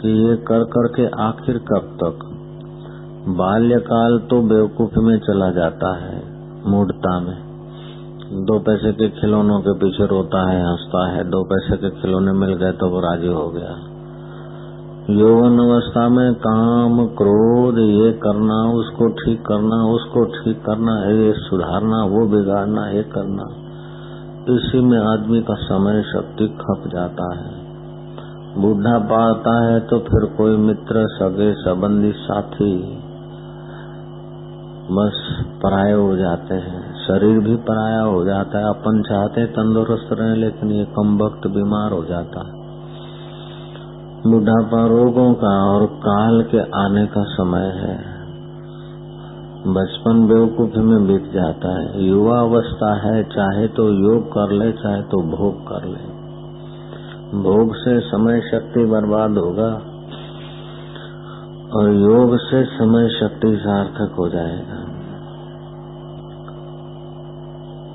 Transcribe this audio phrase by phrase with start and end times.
[0.00, 2.32] कि ये कर कर के आखिर कब तक?
[3.28, 6.22] बाल्यकाल तो बेवकूफ़ी में चला जाता है
[6.66, 7.46] मूर्ता में।
[8.32, 12.54] दो पैसे के खिलौनों के पीछे रोता है, हंसता है। दो पैसे के खिलौने मिल
[12.54, 13.96] गए तो वो राज़ी हो गया।
[15.10, 22.04] यौवन अवस्था में काम, क्रोध, ये करना, उसको ठीक करना, उसको ठीक करना, ये सुधारना,
[22.04, 23.44] वो बिगाड़ना, ये करना।
[24.54, 27.65] इसी में आदमी का समय, शक्ति खप जाता है।
[28.58, 33.02] बूढ़ा पाता है तो फिर कोई मित्र सगे संबंधी साथी
[34.90, 40.36] बस पराये हो जाते हैं। शरीर भी पराया हो जाता है। अपन चाहते तंदुरुस्त रहे,
[40.36, 42.66] लेकिन ये कम वक्त बीमार हो जाता है।
[44.30, 47.98] बुढ़ापा रोगों का और काल के आने का समय है।
[49.66, 55.02] बचपन बेवकूफ़ी में बीत जाता है। युवा अवस्था है, चाहे तो योग कर ले, चाहे
[55.02, 56.15] तो भोग कर ले।
[57.42, 59.68] भोग से समय शक्ति बर्बाद होगा
[61.76, 64.78] और योग से समय शक्ति सार्थक हो जाएगा।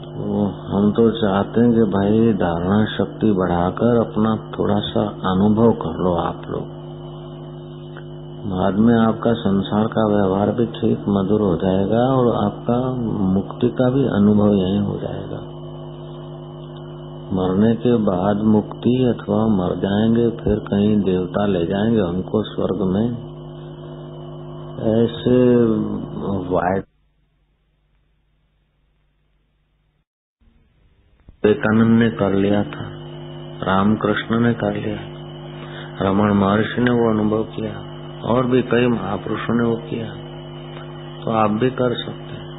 [0.08, 6.04] तो हम तो चाहते हैं कि भाई धारणा शक्ति बढ़ाकर अपना थोड़ा सा अनुभव कर
[6.04, 6.80] लो आप लोग।
[8.52, 12.78] बाद में आपका संसार का व्यवहार भी ठीक मधुर हो जाएगा और आपका
[13.34, 15.42] मुक्ति का भी अनुभव यही हो जाएगा।
[17.32, 23.08] मरने के बाद मुक्ति अथवा मर जाएँगे, फिर कहीं देवता ले जाएँगे हमको स्वर्ग में।
[24.92, 25.36] ऐसे
[26.50, 26.86] वाइट
[31.44, 32.86] विवेकानंद ने कर लिया था,
[33.64, 35.00] रामकृष्ण ने कर लिया
[36.02, 37.74] रमन महर्षि ने वो अनुभव किया,
[38.24, 40.10] और भी कई महापुरुषों ने वो किया
[41.22, 42.50] तो आप भी कर सकते हैं।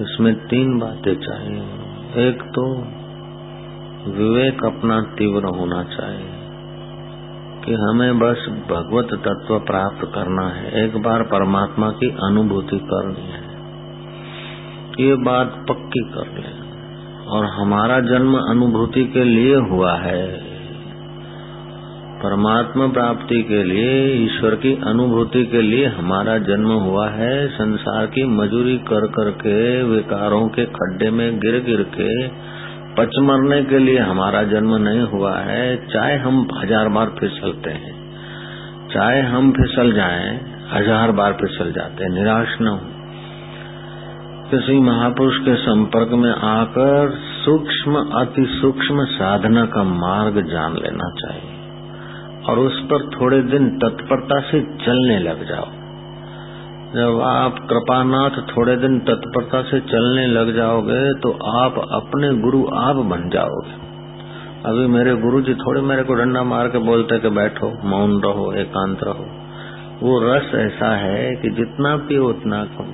[0.00, 1.62] इसमें तीन बातें चाहिए।
[2.20, 2.64] एक तो
[4.08, 6.30] विवेक अपना तीव्र होना चाहिए
[7.64, 13.50] कि हमें बस भगवत तत्व प्राप्त करना है। एक बार परमात्मा की अनुभूति करनी है।
[15.08, 16.70] ये बात पक्की कर ले।
[17.28, 20.50] और हमारा जन्म अनुभूति के लिए हुआ है।
[22.16, 28.24] परमात्मा प्राप्ति के लिए, ईश्वर की अनुभूति के लिए हमारा जन्म हुआ है। संसार की
[28.24, 32.28] मजूरी कर कर के, विकारों के खड्डे में गिर गिर के
[32.98, 37.92] पच मरने के लिए हमारा जन्म नहीं हुआ है, चाहे हम हज़ार बार फिसलते हैं।
[38.88, 40.40] चाहे हम फिसल जाएँ,
[40.72, 42.80] हज़ार बार फिसल जाते हैं, निराश न हो।
[44.50, 51.50] किसी महापुरुष के संपर्क में आकर सूक्ष्म, अति सूक्ष्म साधना का मार्ग जान लेना चाहिए।
[52.48, 55.79] और उस पर थोड़े दिन तत्परता से चलने लग जाओ।
[56.96, 62.96] जब आप कृपानाथ थोड़े दिन तत्परता से चलने लग जाओगे तो आप अपने गुरु आप
[62.96, 63.74] बन जाओगे।
[64.66, 68.52] अभी मेरे गुरु जी थोड़े मेरे को डंडा मार के बोलते कि बैठो, मौन रहो,
[68.52, 69.24] एकांत रहो।
[70.02, 72.90] वो रस ऐसा है कि जितना पियो उतना कम।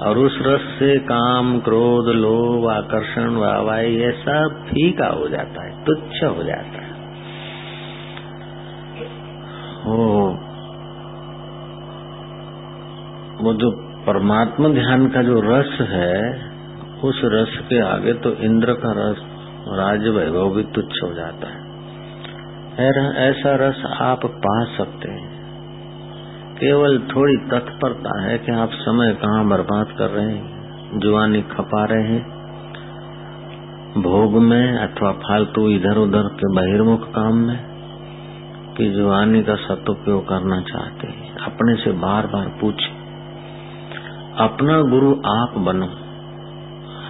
[0.00, 5.84] और उस रस से काम, क्रोध, लोभ, आकर्षण वाहवाई ये सब फीका हो जाता है,
[5.84, 6.88] तुच्छ हो जाता है।
[13.40, 13.70] वो जो
[14.06, 16.48] परमात्मा ध्यान का जो रस है,
[17.04, 19.16] उस रस के आगे तो इंद्र का रस
[19.68, 21.68] राज वैभव भी तुच्छ हो जाता है।
[23.30, 25.38] ऐसा रस आप पा सकते हैं।
[26.54, 30.58] केवल थोड़ी तत्परता है कि आप समय कहाँ बर्बाद कर रहे हैं।
[30.98, 32.38] जुआनी खपा रहे हैं।
[34.02, 37.58] भोग में अथवा फालतू इधर उधर के बहिर्मुख काम में
[38.76, 42.97] कि जुआनी का सदुपयोग करना चाहते हैं। अपने से बार बार पूछे।
[44.38, 45.88] अपना गुरु आप बनो।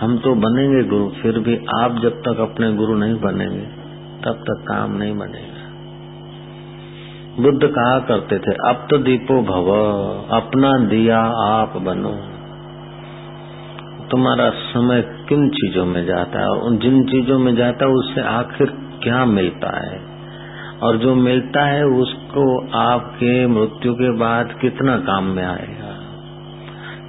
[0.01, 3.67] हम तो बनेंगे गुरु, फिर भी आप जब तक अपने गुरु नहीं बनेंगे,
[4.25, 5.59] तब तक काम नहीं बनेगा।
[7.43, 9.71] बुद्ध कहा करते थे, अब तो दीपो भव,
[10.37, 12.39] अपना दिया आप बनो।
[14.09, 18.67] तुम्हारा समय किन चीज़ों में जाता है और जिन चीज़ों में जाता है उससे आखिर
[19.03, 20.01] क्या मिलता है?
[20.83, 25.98] और जो मिलता है उसको आपके मृत्यु के बाद कितना काम में आएगा?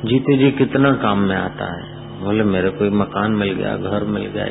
[0.05, 1.87] जीते जी कितना काम में आता है?
[2.23, 4.45] बोले, मेरे को मकान मिल गया, घर मिल गया,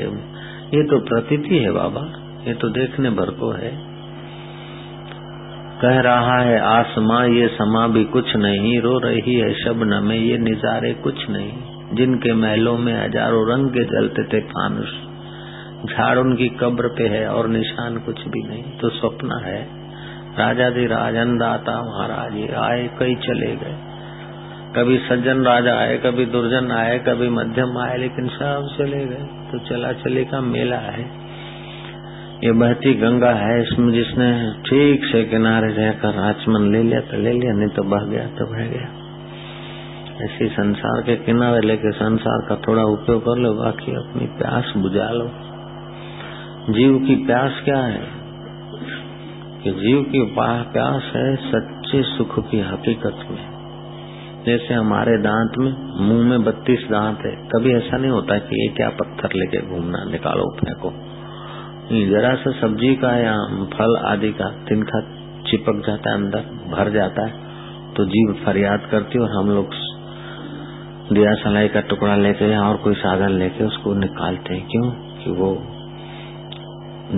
[0.74, 2.02] ये तो प्रतीति है बाबा,
[2.48, 3.70] ये तो देखने भर को है।
[5.82, 10.38] कह रहा है, आसमां ये समा भी कुछ नहीं, रो रही है शबन में ये
[10.38, 11.52] निजारे कुछ नहीं।
[11.94, 14.88] जिनके महलों में हज़ारों रंग के जलते थे फानुष।
[15.90, 19.68] झाड़ उनकी कब्र पे है और निशान कुछ भी नहीं तो स्वप्न है।
[20.38, 23.87] राजा जी, राजन दाता महाराज आए कई चले गए।
[24.76, 29.58] कभी सज्जन राजा आए, कभी दुर्जन आए, कभी मध्यम आए, लेकिन सब चले गए। तो
[29.58, 31.28] चला चले का मेला है।
[32.44, 37.32] ये बहती गंगा है, इसमें जिसने ठीक से किनारे रहकर आचमन ले लिया तो ले
[37.32, 39.08] लिया, नहीं तो बह गया तो बह गया।
[40.24, 45.10] ऐसे संसार के किनारे लेके संसार का थोड़ा उपयोग कर लो, बाकी अपनी प्यास बुझा
[45.10, 45.30] लो।
[46.72, 48.06] जीव की प्यास क्या है?
[49.64, 50.34] कि जीव की
[50.72, 53.57] प्यास है सच्चे सुख की हकीकत में।
[54.48, 55.72] जैसे हमारे दांत में,
[56.08, 60.04] मुँह में बत्तीस दांत है। कभी ऐसा नहीं होता कि ये क्या पत्थर लेके घूमना,
[60.04, 60.90] निकालो फेंको।
[62.10, 63.36] जरा सा सब्ज़ी का या
[63.78, 65.00] फल आदि का तिनका
[65.42, 66.40] चिपक जाता है अंदर,
[66.72, 67.32] भर जाता है
[67.94, 69.70] तो जीव फरियाद करती और हम लोग
[71.12, 74.90] दिया सलाई का टुकड़ा लेके या और कोई साधन लेके उसको निकालते हैं। क्यों?
[74.90, 75.54] कि वो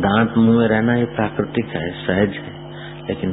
[0.00, 2.52] दांत मुँह में रहना ये प्राकृतिक है, सहज है।
[3.08, 3.32] लेकिन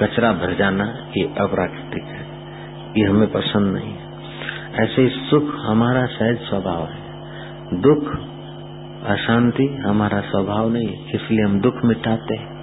[0.00, 0.84] कचरा भर जाना
[1.16, 2.13] ये अप्राकृतिक है।
[2.96, 4.04] ये हमें पसंद नहीं है।
[4.84, 7.04] ऐसे ही सुख हमारा सहज स्वभाव है।
[7.80, 8.10] दुख
[9.06, 12.54] अशांति हमारा स्वभाव नहीं है इसलिए हम दुख मिटाते हैं।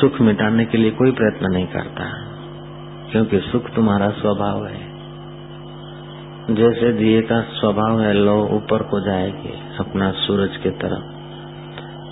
[0.00, 2.04] सुख मिटाने के लिए कोई प्रयत्न नहीं करता,
[3.10, 4.96] क्योंकि सुख तुम्हारा स्वभाव है।
[6.54, 11.16] जैसे दिए का स्वभाव है, लो ऊपर को जाएगी अपना सूरज के तरफ़।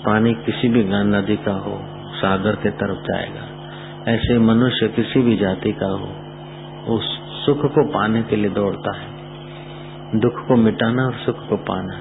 [0.05, 1.79] पानी किसी भी नदी का हो,
[2.13, 3.47] सागर के तरफ़ जाएगा।
[4.11, 6.24] ऐसे मनुष्य किसी भी जाति का हो
[6.87, 7.05] उस
[7.45, 11.95] सुख को पाने के लिए दौड़ता है। दुख को मिटाना और सुख को पाना।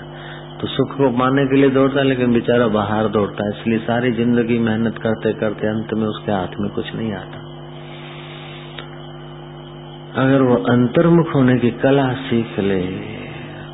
[0.61, 4.13] तो सुख को पाने के लिए दौड़ता है, लेकिन बेचारा बाहर दौड़ता है। इसलिए सारी
[4.13, 7.43] ज़िंदगी मेहनत करते करते अंत में उसके हाथ में कुछ नहीं आता।
[10.23, 12.83] अगर वो अंतर्मुख होने की कला सीख ले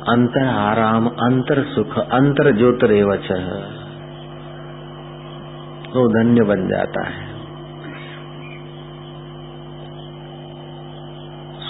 [0.07, 3.31] अंतर आराम अंतर सुख अंतर ज्योतिरेवच
[5.95, 7.30] वो धन्य बन जाता है।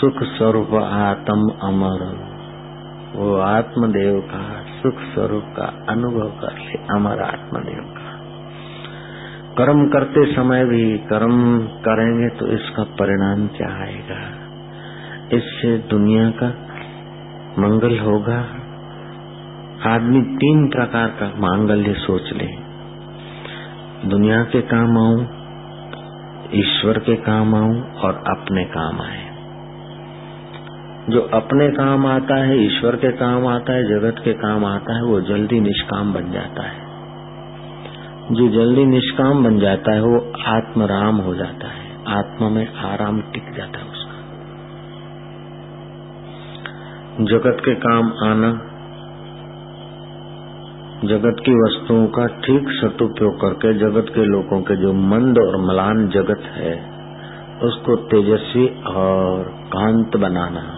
[0.02, 2.32] सुख स्वरूप आत्म अमर।
[3.16, 8.12] वो आत्मदेव का सुख स्वरूप का अनुभव कर ले, अमर आत्मदेव का।
[9.58, 14.48] कर्म करते समय भी कर्म करेंगे तो इसका परिणाम क्या आएगा?
[15.38, 16.48] इससे दुनिया का
[17.60, 18.40] मंगल होगा।
[19.96, 22.48] आदमी तीन प्रकार का मांगल्य सोच ले।
[24.08, 25.24] दुनिया के काम आऊँ,
[26.54, 29.31] ईश्वर के काम आऊँ और अपने काम आए।
[31.10, 35.04] जो अपने काम आता है, ईश्वर के काम आता है, जगत के काम आता है,
[35.04, 36.92] वो जल्दी निष्काम बन जाता है।
[38.32, 43.44] जो जल्दी निष्काम बन जाता है, वो आत्मराम हो जाता है। आत्मा में आराम टिक
[43.58, 44.12] जाता है उसका।
[47.26, 48.52] जगत के काम आना,
[51.08, 56.08] जगत की वस्तुओं का ठीक सदुपयोग करके, जगत के लोगों के जो मंद और मलान
[56.08, 56.92] जगत है,
[57.64, 60.78] उसको तेजस्वी और कांत बनाना।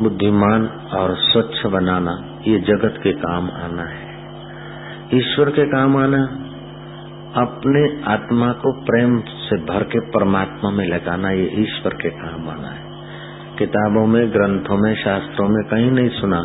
[0.00, 4.06] बुद्धिमान और स्वच्छ बनाना, ये जगत के काम आना है।
[5.14, 6.24] ईश्वर के काम आना,
[7.40, 12.68] अपने आत्मा को प्रेम से भर के परमात्मा में लगाना, ये ईश्वर के काम आना
[12.68, 12.84] है।
[13.58, 16.42] किताबों में, ग्रंथों में, शास्त्रों में कहीं नहीं सुना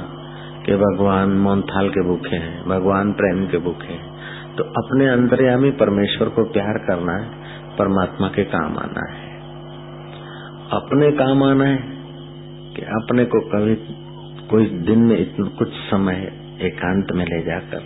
[0.66, 4.20] कि भगवान मोनथाल के भूखे हैं, भगवान प्रेम के भूखे हैं।
[4.56, 7.30] तो अपने अंतर्यामी परमेश्वर को प्यार करना है,
[7.78, 9.40] परमात्मा के काम आना है।
[10.72, 11.99] अपने काम आना है
[12.80, 13.76] कि अपने को कभी
[14.48, 16.32] कोई दिन में इतना कुछ समय
[16.62, 17.78] एकांत में ले जाकर,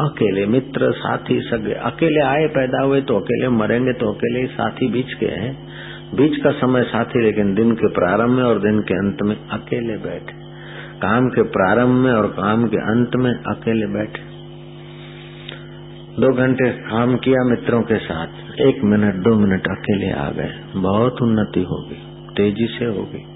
[0.00, 5.14] अकेले मित्र, साथी, सगे, अकेले आए, पैदा हुए तो अकेले मरेंगे तो अकेले साथी बीच
[5.14, 5.68] के हैं।
[6.14, 9.96] बीच का समय साथी, लेकिन दिन के प्रारंभ में और दिन के अंत में अकेले
[9.96, 10.32] बैठे।
[10.98, 14.22] काम के प्रारंभ में और काम के अंत में अकेले बैठे।
[16.20, 21.22] दो घंटे काम किया मित्रों के साथ, एक मिनट, दो मिनट अकेले आ गए। बहुत
[21.22, 22.00] उन्नति होगी,
[22.36, 23.29] तेज़ी से होगी।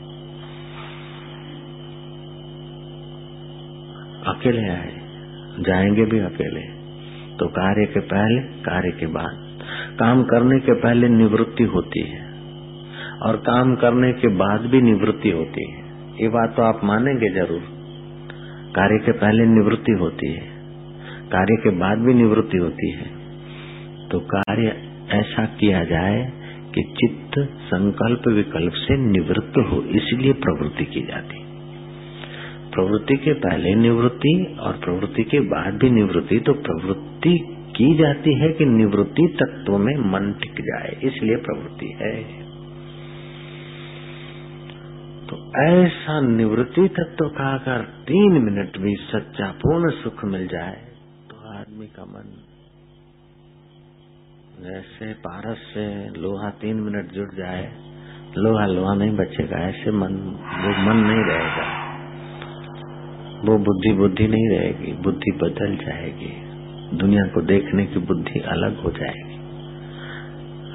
[4.26, 4.92] अकेले आए,
[5.60, 6.60] जाएँगे भी अकेले।
[7.36, 9.60] तो कार्य के पहले, कार्य के बाद।
[9.98, 12.26] काम करने के पहले निवृत्ति होती है,
[13.22, 15.78] और काम करने के बाद भी निवृत्ति होती है।
[16.22, 17.62] ये बात तो आप मानेंगे ज़रूर।
[18.74, 20.46] कार्य के पहले निवृत्ति होती है,
[21.32, 23.06] कार्य के बाद भी निवृत्ति होती है।
[24.08, 26.32] तो कार्य ऐसा किया जाए
[26.74, 31.43] कि चित्त संकल्प विकल्प से निवृत्त हो, इसलिए प्रवृत्ति की जाती
[32.74, 37.34] प्रवृत्ति के पहले निवृत्ति और प्रवृत्ति के बाद भी निवृत्ति तो प्रवृत्ति
[37.76, 42.14] की जाती है कि निवृत्ति तत्व में मन टिक जाए, इसलिए प्रवृत्ति है।
[45.26, 50.80] तो ऐसा निवृत्ति तत्व का अगर तीन मिनट भी सच्चा, पूर्ण सुख मिल जाए
[51.30, 52.34] तो आदमी का मन
[54.60, 55.86] जैसे पारस से
[56.18, 57.64] लोहा तीन मिनट जुड़ जाए,
[58.36, 60.14] लोहा लोहा नहीं बचेगा, ऐसे मन,
[60.58, 61.83] वो मन नहीं रहेगा।
[63.44, 66.32] वो बुद्धि बुद्धि नहीं रहेगी, बुद्धि बदल जाएगी।
[66.96, 69.34] दुनिया को देखने की बुद्धि अलग हो जाएगी।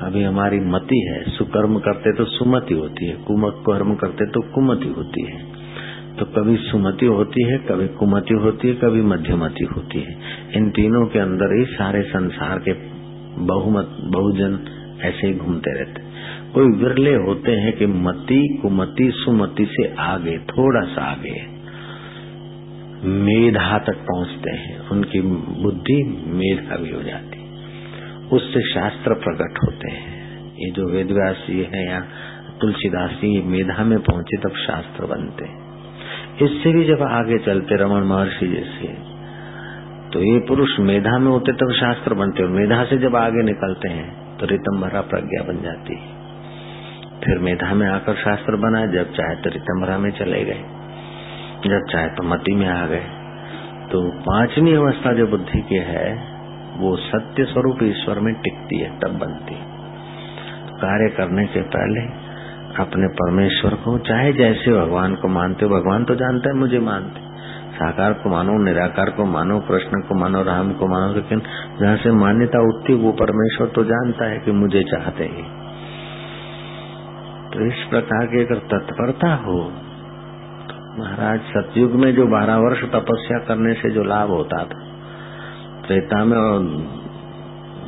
[0.01, 4.88] अभी हमारी मति है, सुकर्म करते तो सुमति होती है, कुमक कर्म करते तो कुमति
[4.88, 5.43] होती है।
[6.15, 10.17] तो कभी सुमति होती है, कभी कुमति होती है, कभी मध्यमति होती है।
[10.55, 12.73] इन तीनों के अंदर ही सारे संसार के
[13.45, 14.59] बहुमत, बहुजन
[15.01, 16.09] ऐसे ही घूमते रहते
[16.53, 21.58] कोई विरले होते हैं कि मति, कुमति, सुमति से आगे, थोड़ा सा आगे
[23.03, 25.21] मेधा तक पहुँचते हैं। उनकी
[25.61, 25.97] बुद्धि
[26.35, 27.37] मेधावी हो जाती
[28.31, 30.17] उससे शास्त्र प्रकट होते हैं।
[30.55, 31.99] ये जो वेदव्यास है या
[32.61, 35.67] तुलसीदास मेधा में पहुँचे तब शास्त्र बनते हैं।
[36.41, 38.87] इससे भी जब आगे चलते रमन महर्षि जैसे
[40.13, 43.89] तो ये पुरुष मेधा में होते तब शास्त्र बनते और मेधा से जब आगे निकलते
[43.89, 46.17] हैं तो रितम्भरा प्रज्ञा बन जाती है।
[47.25, 50.63] फिर मेधा में आकर शास्त्र बना जब चाहे तो रितम्भरा में चले गए।
[51.67, 53.03] जब चाहे तो मति में आ गए।
[53.91, 56.39] तो पांचवी अवस्था जो बुद्धि की है,
[56.77, 59.61] वो सत्य स्वरूप ईश्वर में टिकती है, तब बनती। है
[60.67, 62.29] तो कार्य करने से पहले
[62.79, 67.29] अपने परमेश्वर को, चाहे जैसे भगवान को मानते हो, भगवान तो जानता है, मुझे मानते।
[67.75, 71.41] साकार को मानो, निराकार को मानो, कृष्ण को मानो, राम को मानो, लेकिन
[71.81, 75.43] जहाँ से मान्यता उठती, वो परमेश्वर तो जानता है कि मुझे चाहते ही।
[77.49, 79.71] तो इस प्रकार की अगर तत्परता हो
[80.99, 84.79] महाराज, सतयुग में जो बारह वर्ष तपस्या करने से जो लाभ होता था,
[85.87, 86.59] त्रेता में और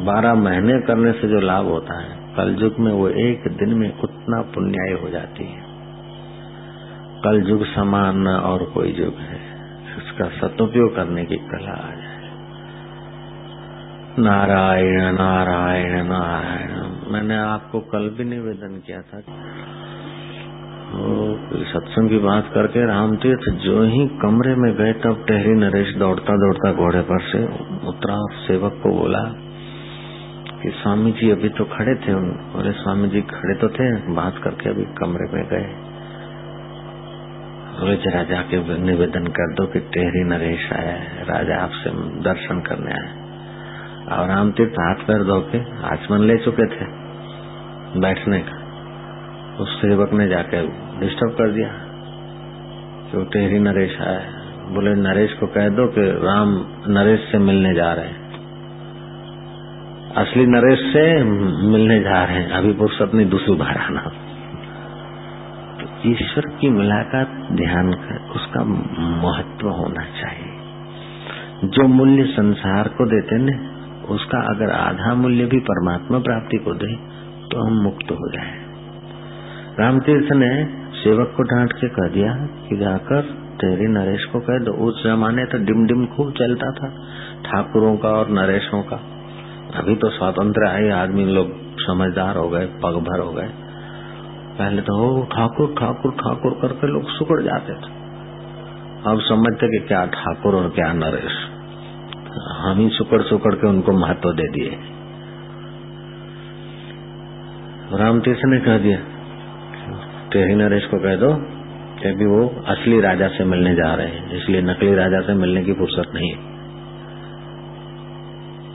[0.05, 3.99] बारह महीने करने से जो लाभ होता है कल युग में वो एक दिन में
[3.99, 5.61] उतना पुण्याय हो जाती है।
[7.23, 9.39] कल युग समान न और कोई युग है
[9.97, 12.29] इसका सदुपयोग करने की कला आ जाए।
[14.19, 16.71] नारायण नारायण नारायण।
[17.11, 19.19] मैंने आपको कल भी निवेदन किया था
[20.91, 26.71] सत्संग की बात करके रामतीर्थ जो ही कमरे में गए, तब टहरी नरेश दौड़ता दौड़ता
[26.73, 27.39] घोड़े पर से
[27.89, 29.21] उतरा और सेवक को बोला
[30.61, 32.15] कि स्वामी जी अभी तो खड़े थे।
[32.51, 35.65] बोले स्वामी जी खड़े तो थे, बात करके अभी कमरे में गए।
[37.79, 41.89] बोले, जरा जाके निवेदन कर दो कि टेहरी नरेश आया है, राजा आपसे
[42.23, 46.85] दर्शन करने आया और रामतीर्थ हाथ पैर धो के आचमन ले चुके थे
[47.99, 48.60] बैठने का।
[49.59, 50.67] उस सेवक ने जाके
[50.99, 51.87] डिस्टर्ब कर दिया।
[53.11, 57.93] कि टेहरी नरेश आया बोले, नरेश को कह दो कि राम नरेश से मिलने जा
[57.93, 58.21] रहे हैं।
[60.15, 61.23] असली नरेश से
[61.67, 64.01] मिलने जा रहे हैं। अभी फुर्सत नहीं, दूसरी बार आना।
[65.81, 68.63] तो ईश्वर की मुलाकात ध्यान कर उसका
[68.99, 70.51] महत्व होना चाहिए।
[71.67, 73.67] जो मूल्य संसार को देते न
[74.09, 76.95] उसका अगर आधा मूल्य भी परमात्मा प्राप्ति को दे
[77.47, 78.60] तो हम मुक्त हो जाए।
[79.81, 82.33] रामतीर्थ ने सेवक को डांट के कह दिया
[82.69, 83.21] कि जाकर
[83.55, 86.89] तेरे नरेश को कह दो। उस जमाने तो डिम डिम खूब चलता था,
[87.43, 88.95] ठाकुरों का और नरेशों का।
[89.75, 93.49] अभी तो स्वतंत्र आए, आदमी लोग समझदार हो गए पग भर हो गए।
[94.57, 97.93] पहले तो ठाकुर ठाकुर ठाकुर करके लोग सुकड़ जाते थे।
[99.05, 101.37] अब समझते कि क्या ठाकुर और क्या नरेश।
[102.61, 104.77] हम ही सुकड़ सुकड़ के उनको महत्व दे दिए।
[107.97, 108.99] रामतीर्थ ने कह दिया
[110.31, 111.33] टेढ़ी नरेश को कह दो
[112.01, 115.63] कि अभी वो असली राजा से मिलने जा रहे हैं, इसलिए नकली राजा से मिलने
[115.63, 116.51] की फुर्सत नहीं है।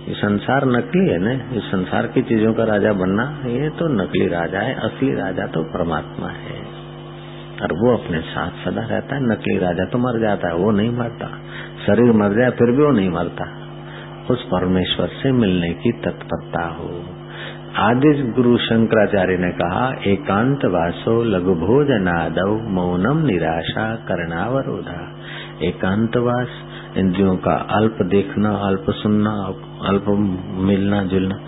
[0.09, 1.33] ये संसार नकली है ना?
[1.33, 5.63] इस संसार की चीज़ों का राजा बनना, ये तो नकली राजा है, असली राजा तो
[5.63, 6.61] परमात्मा है।
[7.63, 10.91] और वो अपने साथ सदा रहता है, नकली राजा तो मर जाता है, वो नहीं
[10.91, 11.27] मरता।
[11.87, 13.67] शरीर मर जाए, फिर भी वो नहीं मरता।
[14.31, 17.16] उस परमेश्वर से मिलने की तत्परता हो।
[17.77, 25.01] आदि गुरु शंकराचार्य ने कहा, एकांत वासो लघु भोजनादव मौनम निराशा करनावरोधा
[25.63, 26.49] एकांतवास
[26.97, 29.31] इंद्रियों का अल्प देखना, अल्प सुनना,
[29.89, 30.05] अल्प
[30.65, 31.39] मिलना जुलना,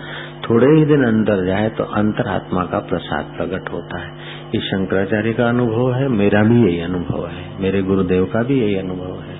[0.49, 4.09] थोड़े ही दिन अंदर जाए तो अंतरात्मा का प्रसाद प्रकट होता है।
[4.55, 8.75] ये शंकराचार्य का अनुभव है, मेरा भी यही अनुभव है, मेरे गुरुदेव का भी यही
[8.75, 9.39] अनुभव है,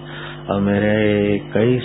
[0.50, 1.76] और मेरे कई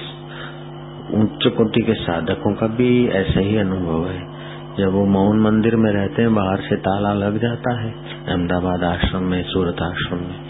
[1.14, 4.33] उच्च कोटि के साधकों का भी ऐसा ही अनुभव है।
[4.78, 7.94] जब वो मौन मंदिर में रहते हैं, बाहर से ताला लग जाता है,
[8.28, 10.40] अहमदाबाद आश्रम में, सूरत आश्रम में।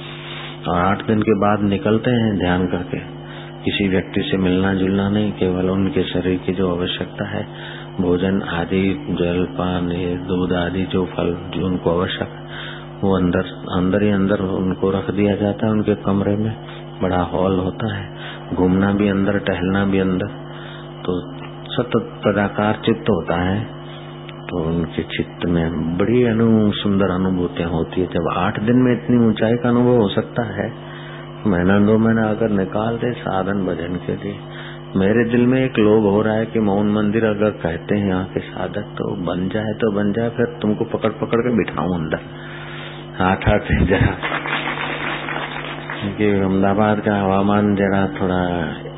[0.68, 2.98] और आठ दिन के बाद निकलते हैं ध्यान करके।
[3.64, 7.46] किसी व्यक्ति से मिलना जुलना नहीं, केवल उनके शरीर की जो आवश्यकता है,
[8.00, 9.88] भोजन आदि, जल, पान,
[10.28, 12.28] दूध आदि, जो फल जो उनको आवश्यक,
[13.04, 13.40] वो अंदर
[13.72, 16.56] अंदर ही अंदर उनको रख दिया जाता है उनके कमरे में।
[17.02, 18.16] बड़ा हॉल होता है,
[18.54, 20.26] घूमना भी अंदर, टहलना भी अंदर।
[21.06, 21.20] तो
[21.72, 23.83] सतत तदाकार चित्त होता है।
[24.54, 29.26] तो उनके चित्त में बड़ी अनु सुंदर अनुभूतियाँ होती है। जब आठ दिन में इतनी
[29.26, 30.66] ऊंचाई का अनुभव हो सकता है
[31.46, 34.38] महीना दो महीना अगर निकाल दे साधन भजन के लिए।
[34.96, 38.24] मेरे दिल में एक लोभ हो रहा है कि मौन मंदिर अगर कहते हैं यहाँ
[38.24, 42.20] के साधक तो बन जाए तो बन जाए, फिर तुमको पकड़ पकड़ के बिठाऊ अंदर।
[43.22, 44.16] आठ आठ जरा।
[46.00, 48.42] क्योंकि अहमदाबाद का हवामान जरा थोड़ा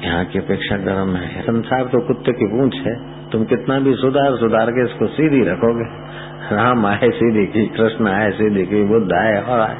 [0.07, 4.37] यहाँ की अपेक्षा गर्म है। संसार तो कुत्ते की पूंछ है। तुम कितना भी सुधार
[4.37, 5.87] सुधार के इसको सीधी रखोगे।
[6.57, 9.77] राम आए, सीधी की, कृष्ण आए, सीधी की, बुद्ध आए, और आए।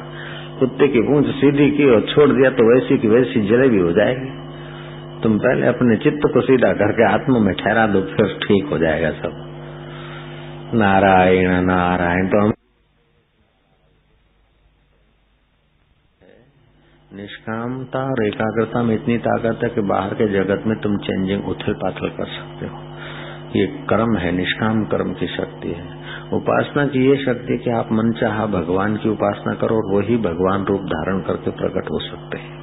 [0.59, 4.29] कुत्ते की पूंछ सीधी की और छोड़ दिया तो वैसी की वैसी जलेबी हो जाएगी।
[5.23, 9.11] तुम पहले अपने चित्त को सीधा करके आत्मा में ठहरा दो, फिर ठीक हो जाएगा
[9.11, 9.43] सब।
[10.73, 12.53] नारायण नारायण तो हम
[17.13, 21.73] निष्कामता और एकाग्रता में इतनी ताकत है कि बाहर के जगत में तुम चेंजिंग उथल
[21.73, 22.86] पाथल कर सकते हो।
[23.59, 25.97] ये कर्म है, निष्काम कर्म की शक्ति है।
[26.33, 30.63] उपासना की ये शक्ति कि आप मन चाह भगवान की उपासना करो और वही भगवान
[30.63, 32.57] रूप धारण करके प्रकट हो सकते हैं।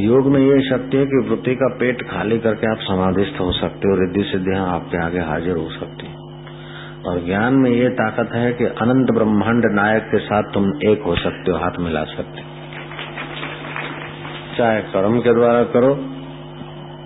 [0.00, 3.88] योग में ये शक्ति है कि वृत्ति का पेट खाली करके आप समाधिस्थ हो सकते
[3.88, 6.22] हो, रिद्धि सिद्धियाँ आपके आगे हाजिर हो सकती है।
[7.06, 11.16] और ज्ञान में ये ताकत है कि अनंत ब्रह्मांड नायक के साथ तुम एक हो
[11.16, 12.48] सकते हो, हाथ मिला सकते हो।
[14.58, 16.11] चाहे कर्म के द्वारा करो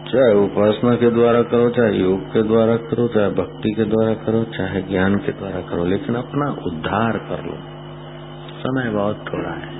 [0.06, 4.44] चाहे उपासना के द्वारा करो, चाहे योग के द्वारा करो, चाहे भक्ति के द्वारा करो,
[4.44, 7.76] चाहे ज्ञान के द्वारा करो, लेकिन अपना उद्धार कर लो।
[8.58, 9.76] समय बहुत थोड़ा है।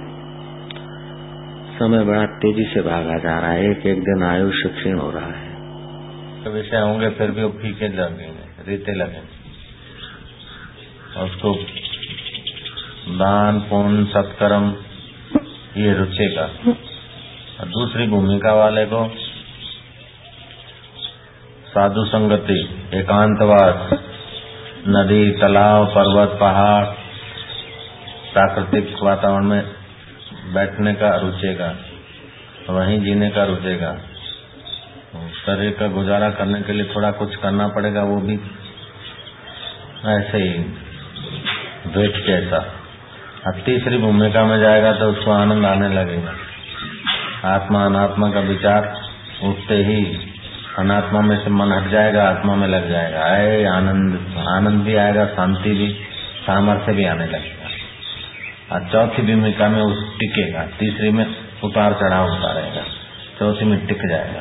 [1.78, 5.33] समय बड़ा तेज़ी से भागा जा रहा है। एक एक दिन आयुष्य क्षीण हो रहा
[5.33, 5.47] है।
[6.50, 9.37] विषय होंगे, फिर भी वो फीके लगेंगे, रीते लगेंगे।
[11.25, 11.54] उसको
[13.18, 14.75] दान, पुण्य, सत्कर्म,
[15.76, 16.50] ये रुचेगा।
[17.64, 19.25] दूसरी भूमिका वाले को
[21.76, 22.59] साधु संगति,
[22.95, 23.90] एकांतवास,
[24.88, 26.85] नदी, तालाब, पर्वत, पहाड़,
[28.33, 29.62] प्राकृतिक वातावरण में
[30.54, 31.68] बैठने का रुचेगा,
[32.71, 33.90] वहीं जीने का रुचेगा।
[35.47, 38.38] शरीर का गुजारा करने के लिए थोड़ा कुछ करना पड़ेगा, वो भी
[40.06, 40.59] ऐसे ही
[41.88, 42.58] द्वेष जैसा।
[43.47, 46.32] अब तीसरी भूमिका में जाएगा तो उसको आनंद आने लगेगा।
[47.45, 48.89] आत्मा अनात्मा का विचार
[49.45, 50.25] उठते ही
[50.78, 55.26] अनात्मा में से मन हट जाएगा, आत्मा में लग जाएगा। आए, आनंद आनंद भी आएगा,
[55.26, 55.93] शांति भी,
[56.47, 57.69] सामर्थ्य भी आने लगेगा।
[58.73, 61.26] और चौथी भूमिका में उस टिकेगा, तीसरी में
[61.65, 62.82] उतार चढ़ाव होता रहेगा,
[63.39, 64.41] चौथी में टिक जाएगा।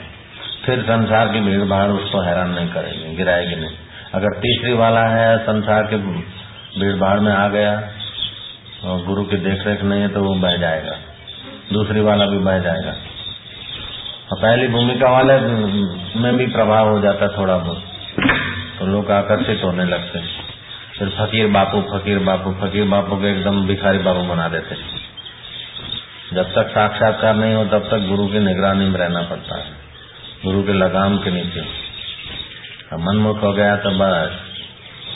[0.66, 3.76] फिर संसार की भीड़ भाड़ उसको हैरान नहीं करेगी, गिराएगी नहीं।
[4.14, 5.98] अगर तीसरी वाला है, संसार के
[6.80, 7.90] भीड़ भाड़ में आ गया,
[8.84, 10.96] और गुरु की देखरेख नहीं है तो वो बह जाएगा।
[11.74, 12.94] दूसरी वाला भी बह जाएगा।
[14.34, 15.40] पहली भूमिका वाले
[16.20, 17.84] में भी प्रभाव हो जाता थोड़ा बहुत।
[18.80, 20.20] तो लोग आकर्षित होने लगते
[21.00, 24.76] फिर फकीर बापू फकीर बापू फकीर बापू को एकदम भिखारी बापू बना देते
[26.34, 29.66] जब तक साक्षात्कार नहीं हो, तब तक गुरु की निगरानी में रहना पड़ता है।
[30.46, 31.60] गुरु के लगाम के नीचे।
[32.94, 34.32] अब मनमुख हो गया तो बस,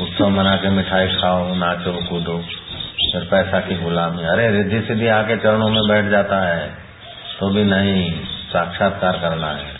[0.01, 2.37] उत्सव मना के मिठाई खाओ, नाचो, कूदो,
[3.11, 6.67] फिर पैसा की गुलामी। अरे रिद्धि सिद्धि आके चरणों में बैठ जाता है
[7.39, 9.77] तो भी नहीं। साक्षात्कार करना है।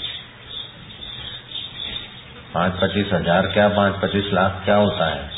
[2.53, 5.29] पाँच पच्चीस हज़ार क्या, पाँच पच्चीस लाख क्या होता है?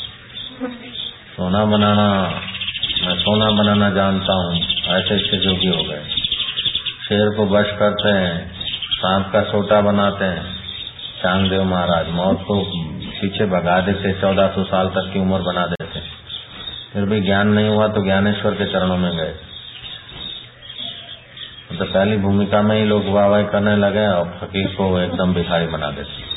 [1.32, 2.08] सोना बनाना,
[3.02, 4.56] मैं सोना बनाना जानता हूँ,
[4.92, 6.02] ऐसे ऐसे जोगी हो गए।
[7.02, 8.34] शेर को बश करते हैं,
[8.94, 10.50] सांप का सोटा बनाते हैं।
[11.22, 12.54] चांगदेव महाराज मौत को
[13.14, 16.00] पीछे भगा देते चौदह सौ साल तक की उम्र बना देते
[16.92, 19.34] फिर भी ज्ञान नहीं हुआ तो ज्ञानेश्वर के चरणों में गए।
[21.78, 25.90] तो पहली भूमिका में ही लोग वाहवाही करने लगे और फकीर को एकदम भिखारी बना
[25.90, 26.32] देते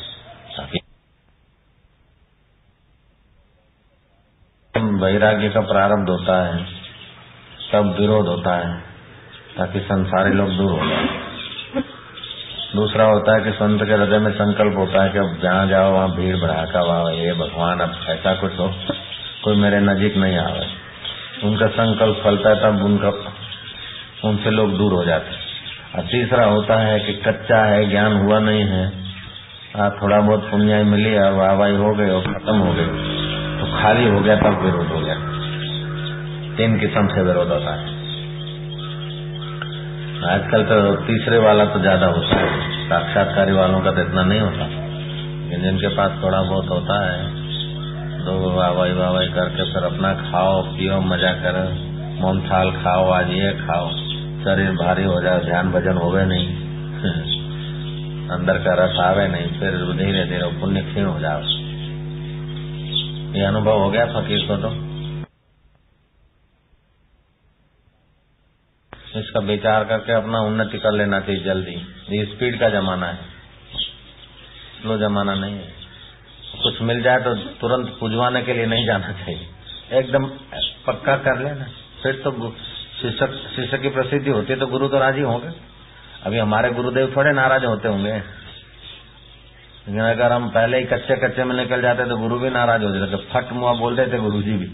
[5.01, 6.65] वैराग्य का प्रारब्ध होता है,
[7.73, 8.81] तब विरोध होता है,
[9.57, 11.07] ताकि संसारी लोग दूर हो जाए।
[12.75, 15.91] दूसरा होता है कि संत के हृदय में संकल्प होता है कि अब जहाँ जाओ,
[15.91, 18.73] वहाँ भीड़ भड़ाका, वाह ये भगवान, अब ऐसा कुछ हो,
[19.43, 20.67] कोई मेरे नजीक नहीं आवे।
[21.43, 23.09] उनका संकल्प फलता है, तब उनका
[24.23, 25.43] उनसे लोग दूर हो जाते
[25.95, 28.85] और तीसरा होता है कि कच्चा है ज्ञान हुआ नहीं है।
[29.77, 32.85] आ, थोड़ा बहुत पुण्याई मिली और वाहवाही हो गई और खत्म हो गई।
[33.59, 35.15] तो खाली हो गया तब विरोध हो गया।
[36.57, 37.93] तीन किस्म से विरोध होता है।
[40.25, 42.47] आजकल तो तीसरे वाला तो ज़्यादा होता है।
[42.89, 47.43] साक्षात्कारी वालों का तो इतना नहीं होता। लेकिन जिनके पास थोड़ा बहुत होता है
[48.25, 51.65] तो वाहवाही वाहवाही करके फिर अपना खाओ पियो मज़ा करो।
[52.21, 53.89] मोम थाल खाओ आज ये खाओ।
[54.45, 56.47] शरीर भारी हो जाए, ध्यान भजन होवे नहीं,
[58.29, 61.41] अंदर का रस आवे नहीं, फिर धीरे धीरे पुण्य क्षीण हो जाओ
[63.35, 64.69] ये अनुभव हो गया फकीर को तो?
[69.19, 71.71] इसका विचार करके अपना उन्नति कर लेना चाहिए जल्दी।
[72.09, 73.17] ये स्पीड का जमाना है।
[74.81, 75.73] स्लो जमाना नहीं है।
[76.63, 79.47] कुछ मिल जाए तो तुरंत पुजवाने के लिए नहीं जाना चाहिए।
[79.91, 80.25] एकदम
[80.87, 81.65] पक्का कर लेना।
[82.03, 82.55] फिर तो
[82.95, 85.49] शिक्षक शिक्षक की प्रसिद्धि होती तो गुरु तो राज़ी होंगे।
[86.23, 88.13] अभी हमारे गुरुदेव थोड़े नाराज़ होते होंगे।
[89.87, 92.91] लेकिन अगर हम पहले ही कच्चे कच्चे में निकल जाते तो गुरु भी नाराज़ हो
[92.91, 94.69] जाते फट मुआ बोल देते गुरु जी भी।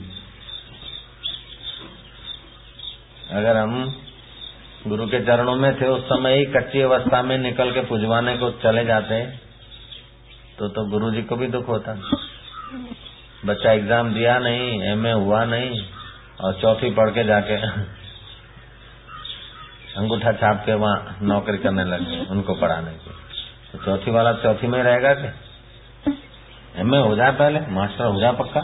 [3.32, 3.74] अगर हम
[4.88, 8.50] गुरु के चरणों में थे, उस समय ही कच्ची अवस्था में निकल के पुजवाने को
[8.62, 9.22] चले जाते
[10.58, 11.94] तो तो गुरु जी को भी दुख होता।
[13.46, 15.82] बच्चा एग्ज़ाम दिया नहीं, एमए हुआ नहीं,
[16.42, 17.56] और चौथी पढ़ के जाके
[19.98, 23.12] अंगूठा छाप के वहाँ नौकरी करने लगे उनको पढ़ाने की
[23.72, 25.30] तो चौथी वाला चौथी में रहेगा कि?
[26.78, 28.62] एमए हो जाए पहले, मास्टर हो जाए पक्का।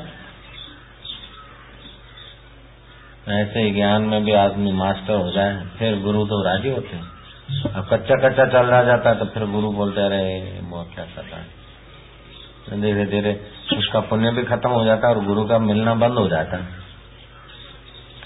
[3.33, 7.73] ऐसे ही ज्ञान में भी आदमी मास्टर हो जाए, फिर गुरु तो राज़ी होते हैं।
[7.73, 11.23] अब कच्चा कच्चा चल रहा जाता है तो फिर गुरु बोलते रहे बहुत क्या कर
[11.23, 12.81] रहा है?
[12.81, 13.33] धीरे धीरे
[13.77, 16.67] उसका पुण्य भी खत्म हो जाता है और गुरु का मिलना बंद हो जाता है।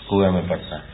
[0.09, 0.90] कुएँ में पड़ता है।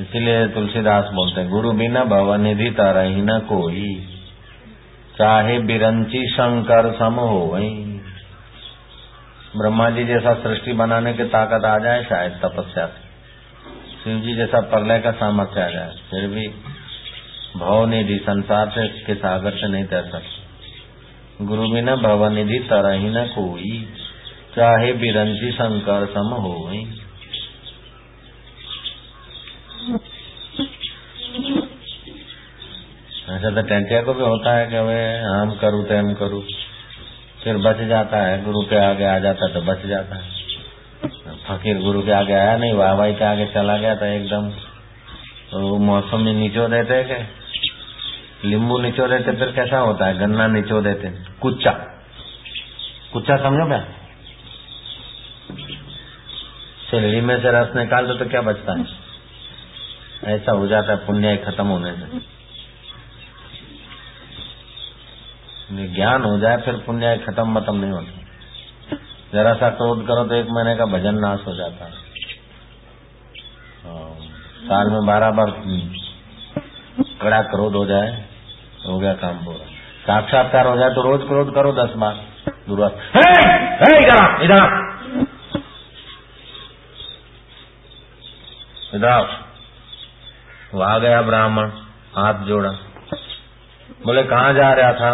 [0.00, 3.88] इसीलिए तुलसीदास बोलते हैं, गुरु बिना भवन भवनिधि तरही न कोई।
[5.18, 7.70] चाहे बिरंची शंकर सम हो वही
[9.56, 12.86] ब्रह्मा जी जैसा सृष्टि बनाने की ताकत आ जाए, शायद तपस्या
[14.04, 16.46] शिव जी जैसा प्रलय का सामर्थ्य आ जाए, फिर भी
[17.56, 22.98] भव निधि संसार से के सागर से नहीं तैर सकते। गुरु बिना भवन निधि तरह
[23.10, 23.88] न कोई।
[24.56, 26.84] चाहे बिरंजी शंकर सम हो गई
[33.30, 36.42] ऐसा तो टेंटिया को भी होता है कि वे हम करूँ तो हम करूँ।
[37.44, 40.38] फिर बच जाता है, गुरु के आगे आ जाता है तो बच जाता है।
[41.48, 44.48] फकीर गुरु के आगे आया नहीं वाह भाई के आगे चला गया था एकदम।
[45.50, 47.18] तो मौसम में निचो देते के
[48.48, 50.18] लींबू निचो देते, फिर कैसा होता है?
[50.18, 51.08] गन्ना निचो देते
[51.40, 51.70] कुच्चा।
[53.12, 53.80] कुच्चा समझो क्या?
[56.90, 58.84] सिलड़ी में से रस निकाल दो तो क्या बचता है?
[60.34, 62.39] ऐसा हो जाता है, पुण्य खत्म होने से।
[65.70, 68.96] ज्ञान हो जाए, फिर पुण्य खत्म मतम नहीं होता।
[69.32, 71.92] जरा सा क्रोध करो तो एक महीने का भजन नाश हो जाता है।
[74.62, 75.50] साल में बारह बार
[77.20, 78.10] कड़ा क्रोध हो जाए,
[78.86, 79.64] हो गया काम पूरा।
[80.06, 82.14] साक्षात्कार हो जाए तो रोज क्रोध करो दस बार।
[82.68, 82.92] दुर्वास
[83.94, 84.62] इधर इधर
[88.94, 89.38] इधर
[90.74, 91.70] वो आ गया ब्राह्मण,
[92.16, 92.70] हाथ जोड़ा।
[94.04, 95.10] बोले, कहाँ जा रहा था?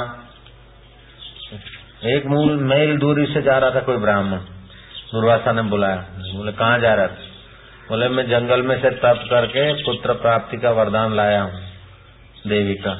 [2.06, 4.38] एक मूल मेल दूरी से जा रहा था कोई ब्राह्मण।
[5.12, 5.96] दुर्वासा ने बुलाया।
[6.34, 7.34] बोले, कहाँ जा रहा था
[7.88, 11.52] बोले, मैं जंगल में से तप करके पुत्र प्राप्ति का वरदान लाया हूँ,
[12.46, 12.94] देवी का।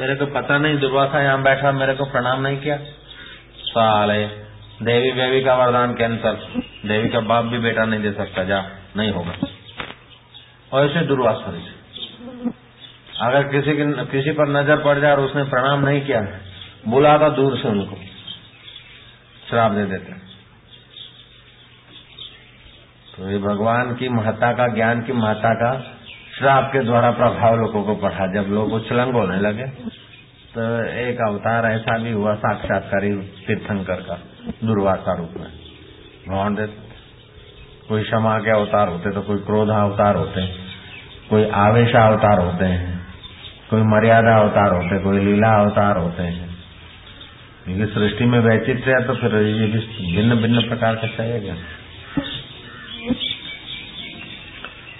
[0.00, 2.76] मेरे को पता नहीं दुर्वासा यहाँ बैठा, मेरे को प्रणाम नहीं किया?
[3.64, 4.26] साले,
[4.82, 6.38] देवी बेवी का वरदान कैंसल।
[6.88, 8.64] देवी का बाप भी बेटा नहीं दे सकता, जा,
[8.96, 9.32] नहीं होगा।
[10.72, 11.52] और ऐसे दुर्वासा
[13.20, 16.20] अगर किसी की किसी पर नज़र पड़ जाए और उसने प्रणाम नहीं किया
[16.86, 17.96] बुलाता दूर से उनको।
[19.44, 20.12] श्राप दे देते
[23.08, 25.72] तो ये भगवान की महत्ता का, ज्ञान की महत्ता का
[26.34, 29.66] श्राप के द्वारा प्रभाव लोगों को पढ़ा। जब लोग उछलंग होने लगे
[30.52, 30.64] तो
[31.00, 33.12] एक अवतार ऐसा भी हुआ साक्षात्कारी
[33.46, 34.16] तीर्थंकर का,
[34.64, 35.46] दुर्वासा रूप में।
[36.26, 36.66] भगवान दे,
[37.88, 40.46] कोई क्षमा के अवतार होते तो कोई क्रोध अवतार होते,
[41.30, 42.92] कोई आवेश अवतार होते हैं
[43.70, 46.43] कोई मर्यादा अवतार होते, कोई लीला अवतार होते। हैं
[47.64, 49.66] क्योंकि सृष्टि में वैचित्र है तो फिर ये
[50.16, 51.54] भिन्न भिन्न प्रकार का चाहिए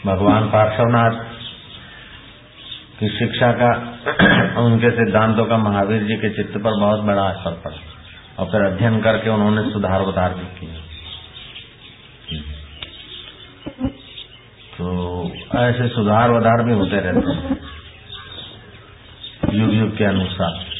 [0.07, 1.21] भगवान पार्श्वनाथ
[2.99, 3.69] की शिक्षा का,
[4.61, 7.79] उनके सिद्धांतों का महावीर जी के चित्त पर बहुत बड़ा असर पड़ा
[8.39, 10.83] और फिर अध्ययन करके उन्होंने सुधार उधार भी किया।
[14.77, 14.87] तो
[15.59, 17.59] ऐसे सुधार उधार भी होते रहते हैं
[19.53, 20.74] युग युग के अनुसार।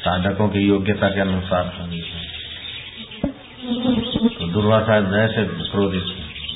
[0.00, 2.28] साधकों की योग्यता के अनुसार होनी चाहिए।
[4.30, 6.06] तो दुर्वासा ऐसे क्रोधित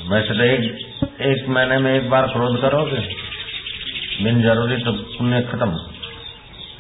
[0.09, 0.63] वैसे तो एक
[1.23, 3.01] एक महीने में एक बार क्रोध करोगे?
[4.25, 5.71] बिन ज़रूरी तो पुण्य खत्म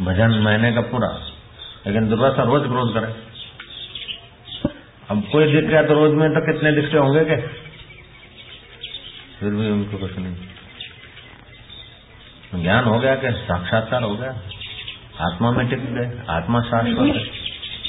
[0.04, 1.08] भजन महीने का पूरा।
[1.86, 3.12] लेकिन दुर्वासा रोज क्रोध करे।
[5.10, 7.36] अब कोई दिख गया तो रोज में तो कितने दिखते होंगे के
[9.38, 10.36] फिर भी उनको कुछ नहीं।
[12.62, 13.32] ज्ञान हो गया क्या?
[13.44, 14.32] साक्षात्कार हो गया?
[15.18, 17.08] आत्मा में टिक गए, आत्मा शाश्वत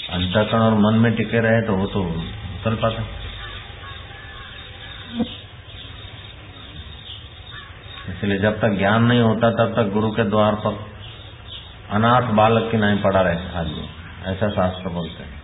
[0.10, 3.04] अंतकरण और मन में टिके रहे तो वो तो उतर पाता
[8.10, 10.78] इसलिए जब तक ज्ञान नहीं होता, तब तक गुरु के द्वार पर
[11.92, 13.88] अनाथ बालक की नहीं पड़ा रहे, आदमी।
[14.26, 15.44] ऐसा शास्त्र बोलते हैं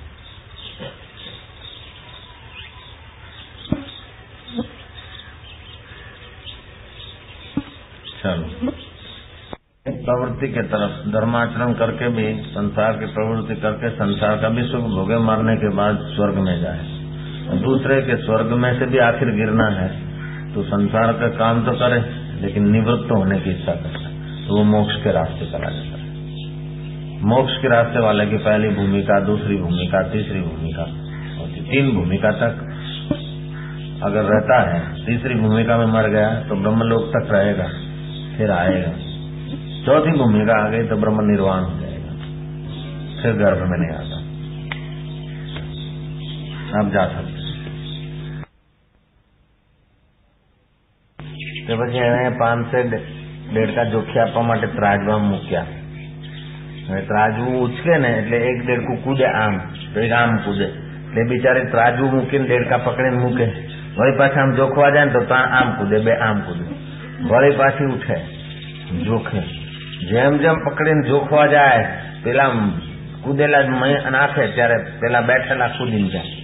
[8.22, 8.72] चलो
[10.12, 15.18] प्रवृत्ति के तरफ़, धर्माचरण करके भी, संसार की प्रवृत्ति करके संसार का भी सुख भोगे
[15.26, 19.90] मरने के बाद स्वर्ग में जाए। दूसरे के स्वर्ग में से भी आखिर गिरना है
[20.54, 22.00] तो संसार का काम तो करे,
[22.42, 26.10] लेकिन निवृत्त होने की इच्छा करता है। तो वो मोक्ष के रास्ते चला जाता है।
[27.26, 30.88] मोक्ष के रास्ते वाले की पहली भूमिका, दूसरी भूमिका, तीसरी भूमिका
[31.40, 32.68] होती तीन भूमिका तक
[34.04, 37.70] अगर रहता है, तीसरी भूमिका में मर गया तो ब्रह्मलोक तक रहेगा,
[38.38, 38.94] फिर आएगा।
[39.87, 42.13] चौथी भूमिका आ गई तो ब्रह्म निर्वाण हो जाएगा
[43.19, 44.23] फिर गर्भ में नहीं आता
[46.77, 47.45] अब जा सकते
[51.67, 52.81] તો પછી એને પાંચસે
[53.53, 55.67] દેડકા જોખી આપવા માટે ત્રાજવા મૂક્યા
[56.89, 59.57] હવે ત્રાજવું ઉચકે ને એટલે એક દેડકું કૂદે આમ
[59.95, 63.47] તો એક આમ કૂદે એટલે બિચારે ત્રાજવું મૂકીને દેડકા પકડીને મૂકે
[63.97, 66.65] વળી પાછા આમ જોખવા જાય ને તો આમ કૂદે બે આમ કૂદે
[67.29, 68.19] વળી પાછી ઉઠે
[69.03, 69.43] જોખે
[70.07, 71.87] જેમ જેમ પકડીને જોખવા જાય
[72.25, 72.51] પેલા
[73.23, 73.63] કૂદેલા
[74.11, 76.35] નાખે ત્યારે પેલા બેઠેલા કૂદીને જાય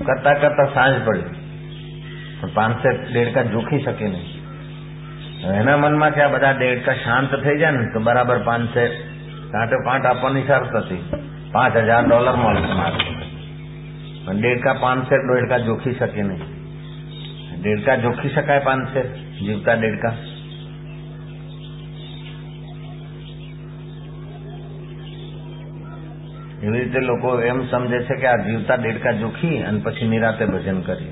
[0.00, 1.28] કરતા કરતા સાંજ પડી
[2.40, 4.40] પણ પાંચસે દેડકા જોખી શકે નહીં
[5.52, 8.84] એના મનમાં કે આ બધા દેડકા શાંત થઈ જાય ને તો બરાબર પાંચસે
[9.52, 12.98] કાંટે પાંચ આપવાની શરત હતી પાંચ હજાર ડોલર મળશે મારે
[14.24, 16.44] પણ દેડકા પાંચસે દેડકા જોખી શકે નહીં
[17.62, 19.06] દેડકા જોખી શકાય પાંચસે
[19.38, 20.14] જીવતા દેડકા
[26.65, 30.81] એવી રીતે લોકો એમ સમજે છે કે આ જીવતા દેડકા જોખી અને પછી નિરાતે ભજન
[30.81, 31.11] કરીએ.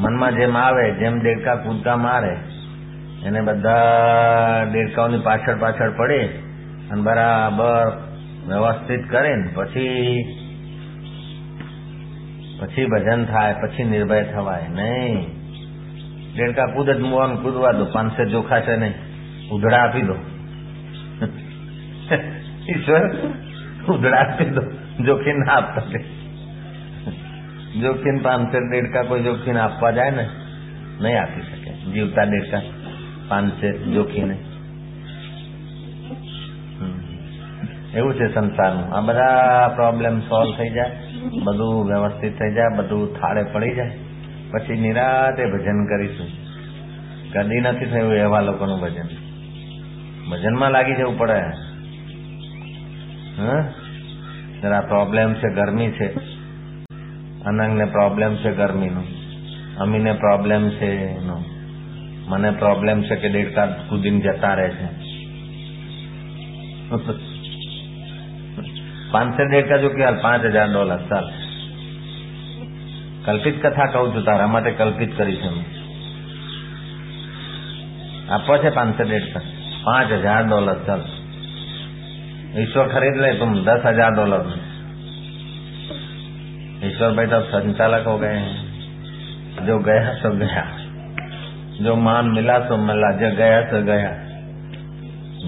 [0.00, 2.36] મનમાં જેમ આવે, જેમ દેડકા કૂદકા મારે,
[3.26, 6.28] એને બધા દેડકાઓની પાછળ પાછળ પડે
[6.90, 7.92] અને બરાબર
[8.48, 10.24] વ્યવસ્થિત કરે ને પછી
[12.60, 14.68] પછી ભજન થાય, પછી નિર્ભય થવાય.
[14.68, 15.26] નહીં.
[16.36, 18.94] દેડકા કૂદ જ મુવાનું કૂદવા દો, પાંચસો જોખા નહીં.
[19.50, 20.12] ઉધડા આપી દો.
[22.68, 23.10] ઈશ્વર.
[23.88, 24.62] દો
[25.04, 25.82] જોખીને ના આપતા
[27.80, 30.28] જોખીને પાંચસો દેડકા કોઈ જોખીને આપવા જાય ને
[31.00, 32.62] નહીં આપી શકે જીવતા દેડકા
[33.28, 34.36] પાંચસો જોખીને
[37.94, 40.92] એવું છે સંસારનું આ બધા પ્રોબ્લેમ સોલ્વ થઈ જાય
[41.44, 43.90] બધું વ્યવસ્થિત થઈ જાય બધું થાળે પડી જાય
[44.52, 46.26] પછી નિરાતે ભજન કરીશું।
[47.32, 49.08] કદી નથી થયું એવા લોકોનું ભજન।
[50.30, 51.67] ભજનમાં લાગી જવું પડે।
[54.62, 56.14] જરા પ્રોબ્લેમ છે, ગરમી છે.
[57.44, 59.02] અનંગને પ્રોબ્લેમ છે, ગરમીનો.
[59.82, 61.44] અમીને પ્રોબ્લેમ છે એનો.
[62.28, 65.08] મને પ્રોબ્લેમ છે કે દેડકા કૂદીને જતા રહે છે.
[69.10, 71.30] પાંચસો દેડકા જો કે પાંચ હજાર ડોલર, ચાલ.
[73.24, 75.48] કલ્પિત કથા કહું છું, તારા માટે કલ્પિત કરી છે
[78.28, 79.40] આપવા છે પાંચસો દેડકા.
[79.84, 81.17] પાંચ હજાર ડોલર, ચાલ.
[82.56, 84.68] ईश्वर खरीद ले तुम, दस हज़ार डॉलर में
[86.84, 88.68] ईश्वर भाई तब संचालक हो गए हैं।
[89.66, 90.78] जो गया सो गया।
[91.80, 94.10] जो मान मिला तो मिला, जो गया सो गया।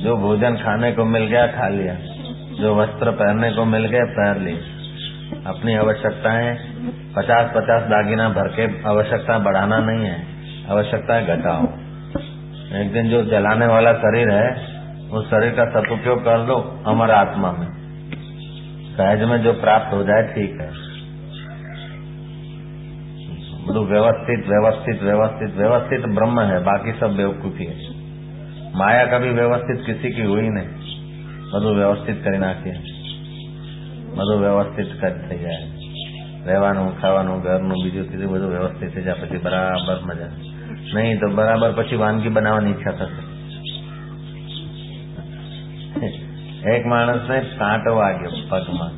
[0.02, 1.94] जो भोजन खाने को मिल गया, खा लिया।
[2.60, 4.58] जो वस्त्र पहनने को मिल गया, पहन लिए
[5.46, 6.56] अपनी आवश्यकताएँ
[7.16, 10.26] पचास पचास दागिना भर के, आवश्यकता बढ़ाना नहीं है।
[10.70, 11.64] आवश्यकता घटाओ।
[12.80, 14.69] एक दिन जो जलाने वाला शरीर है
[15.11, 17.67] उस शरीर का सदुपयोग कर दो अमर आत्मा में
[18.95, 20.71] सहज में जो प्राप्त हो जाए ठीक है
[23.67, 27.93] બધું व्यवस्थित व्यवस्थित व्यवस्थित व्यवस्थित ब्रह्म है बाकी सब बेवकूफी है
[28.75, 30.85] माया कभी व्यवस्थित किसी की हुई नहीं
[31.53, 32.75] બધું વ્યવસ્થિત કરી નાખીએ
[34.15, 35.59] બધું વ્યવસ્થિત થઈ જાય
[36.45, 40.31] રહેવાનું ખાવાનું ઘરનું બીજું ત્રીજું બધું વ્યવસ્થિત થઈ જાય પછી બરાબર મજા
[40.95, 43.28] નહીં તો બરાબર પછી વાનગી બનાવવાની ઈચ્છા થશે
[46.68, 48.92] એક માણસને કાંટો વાગ્યો પગમાં.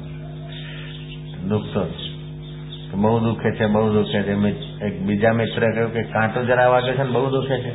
[1.48, 1.94] દુખતો
[2.94, 4.33] બહુ દુખે છે, બહુ દુખે છે.
[4.87, 7.75] એક બીજા મિત્રે કહ્યું કે કાંટો જરા વાગ્યો છે ને બહુ દુખે છે.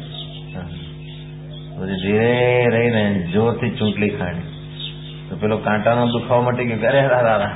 [1.77, 4.41] પછી ધીરે રહીને જોરથી ચૂંટલી ખાણી.
[5.29, 7.55] તો પેલો કાંટાનો દુખાવો મટી ગયો અરે રા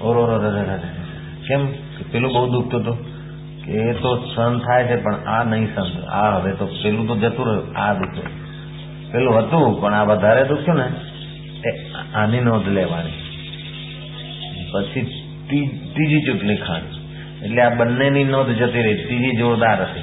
[0.00, 0.38] ઓરો રો
[1.48, 1.72] કેમ?
[2.12, 3.12] પેલું બહુ દુખતું હતું.
[3.64, 7.16] કે એ તો સહન થાય છે, પણ આ નહીં સહન આ હવે તો પેલું તો
[7.16, 8.26] જતું રહ્યું, આ દુખ્યું
[9.12, 11.11] પેલું હતું, પણ આ વધારે દુખ્યું ને.
[12.14, 13.12] આની નોંધ લેવાની.
[14.72, 15.00] પછી
[15.94, 16.84] ત્રીજી ચૂંટણી ખાંડ
[17.44, 18.94] એટલે આ બંનેની નોંધ જતી રહી.
[18.94, 20.00] ત્રીજી જોરદાર હતી.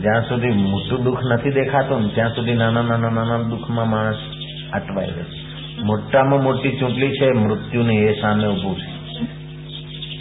[0.00, 4.16] જ્યાં સુધી મોટું દુઃખ નથી દેખાતું ત્યાં સુધી નાના નાના નાના દુઃખમાં માણસ
[4.72, 5.26] અટવાઈ ગયું.
[5.86, 8.94] મોટામાં મોટી ચૂંટણી છે, મૃત્યુની એ સામે ઉભું છે.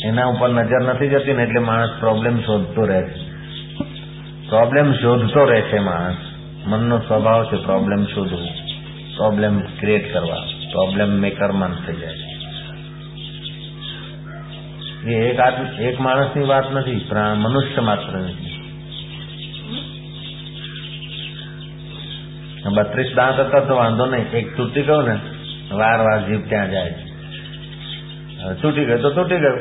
[0.07, 3.33] એના ઉપર નજર નથી જતી ને એટલે માણસ પ્રોબ્લેમ શોધતો રહે છે.
[4.49, 6.15] પ્રોબ્લેમ શોધતો રહે છે માણસ.
[6.67, 8.62] મનનો સ્વભાવ છે પ્રોબ્લેમ શોધવું.
[9.16, 12.26] પ્રોબ્લેમ ક્રિએટ કરવા પ્રોબ્લેમ મેકર મન થઈ જાય
[15.08, 15.38] એ એક
[15.82, 17.00] એક માણસની વાત નથી
[17.38, 18.56] મનુષ્ય માત્ર નથી
[22.68, 25.14] બત્રીસ દાંત હતા તો વાંધો નહીં એક તૂટી ગયો ને
[25.72, 26.94] વાર વાર જીભ ત્યાં જાય
[28.54, 29.60] તૂટી ગયો તો તૂટી ગયું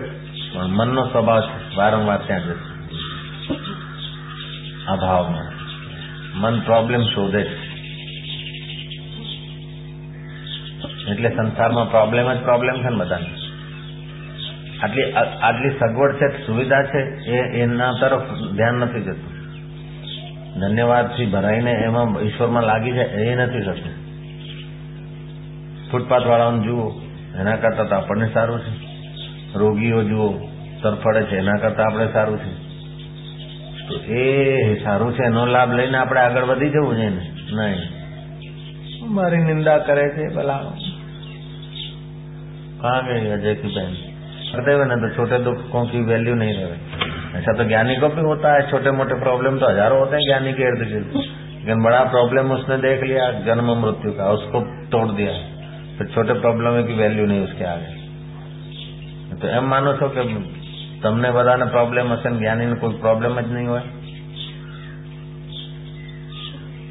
[0.51, 2.55] પણ મનનો સ્વભાવ છે વારંવાર ત્યાં જશે
[4.88, 5.49] અભાવમાં
[6.36, 7.61] મન પ્રોબ્લેમ શોધે છે
[11.22, 13.26] એટલે સંસારમાં પ્રોબ્લેમ જ પ્રોબ્લેમ છે ને બધાને.
[14.82, 18.22] આટલી આટલી સગવડ છે, સુવિધા છે, એ એના તરફ
[18.56, 19.32] ધ્યાન નથી જતું.
[20.61, 23.92] ધન્યવાદથી ભરાઈને એમાં ઈશ્વરમાં લાગી જાય, એ નથી થતું.
[25.90, 26.92] ફૂટપાથ વાળાઓને જુઓ,
[27.40, 28.87] એના કરતા તો આપણને સારું છે.
[29.58, 30.32] રોગીઓ જુઓ,
[30.82, 32.54] તરફડે છે, એના કરતા આપણે સારું છે.
[33.88, 37.08] તો એ સારું છે, એનો લાભ લઈને આપણે આગળ વધી જવું છે
[37.54, 38.02] નહીં.
[39.14, 40.61] મારી નિંદા કરે છે, ભલા.
[42.81, 43.97] कहाँ गई अजय की बहन
[44.49, 48.25] करते हुए ना तो छोटे दुखों की वैल्यू नहीं रहे ऐसा तो ज्ञानी को भी
[48.25, 52.01] होता है छोटे मोटे प्रॉब्लम तो हजारों होते हैं ज्ञानी के इर्द गिर्द लेकिन बड़ा
[52.12, 55.38] प्रॉब्लम उसने देख लिया जन्म मृत्यु का उसको तोड़ दिया
[55.97, 57.95] फिर छोटे प्रॉब्लम की वैल्यू नहीं उसके आगे
[59.36, 60.23] તો એમ માનો છો કે
[61.01, 63.83] તમને બધાને પ્રોબ્લેમ હશે ને જ્ઞાનીને કોઈ પ્રોબ્લેમ જ નહીં હોય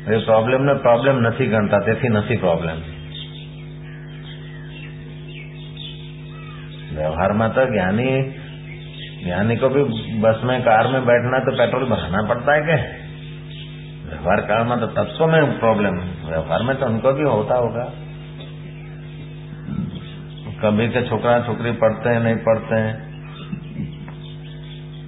[0.08, 2.76] એ પ્રોબ્લેમને પ્રોબ્લેમ નથી ગણતા તેથી નથી પ્રોબ્લેમ
[7.01, 8.09] व्यवहार में तो ज्ञानी
[9.23, 9.81] ज्ञानी को भी
[10.21, 12.77] बस में, कार में बैठना तो पेट्रोल भराना पड़ता है क्या?
[14.07, 17.83] व्यवहार काल में तो तत्व में प्रॉब्लम व्यवहार में तो उनको भी होता होगा।
[20.61, 22.93] कभी के छोकरा छोकरी पढ़ते हैं, नहीं पढ़ते हैं।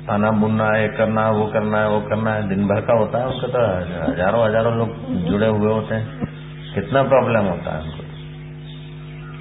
[0.07, 3.27] खाना बुनना है, करना वो करना है, वो करना है। दिन भर का होता है
[3.27, 3.65] उनका तो
[4.07, 4.95] हज़ारों हज़ारों लोग
[5.27, 6.31] जुड़े हुए होते हैं।
[6.75, 8.02] कितना प्रॉब्लम होता है उनको?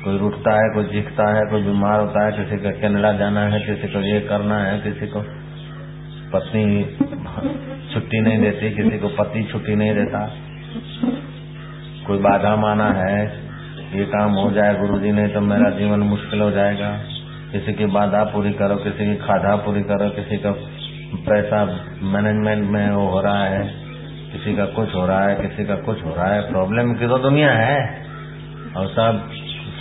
[0.04, 3.60] कोई रुकता है, कोई चीखता है, कोई बीमार होता है, किसी को कैनेडा जाना है,
[3.60, 5.20] किसी को ये करना है, किसी को
[6.32, 6.64] पत्नी
[7.92, 10.20] छुट्टी नहीं देती, किसी को पति छुट्टी नहीं देता।
[12.06, 13.20] कोई बाधा माना है,
[13.92, 16.90] ये काम हो जाए गुरु जी नहीं तो मेरा जीवन मुश्किल हो जाएगा।
[17.52, 20.52] किसी की बाधा पूरी करो, किसी की खाधा पूरी करो, किसी का
[21.26, 21.64] पैसा
[22.12, 23.62] मैनेजमेंट में वो हो रहा है,
[24.32, 27.18] किसी का कुछ हो रहा है, किसी का कुछ हो रहा है। प्रॉब्लम की तो
[27.18, 27.78] दुनिया है,
[28.76, 29.30] और सब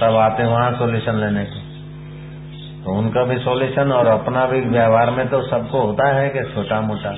[0.02, 1.60] सब आते वहाँ सोल्यूशन लेने को।
[2.84, 6.82] तो उनका भी सोल्यूशन और अपना भी व्यवहार में तो सबको होता है कि छोटा
[6.82, 7.12] मोटा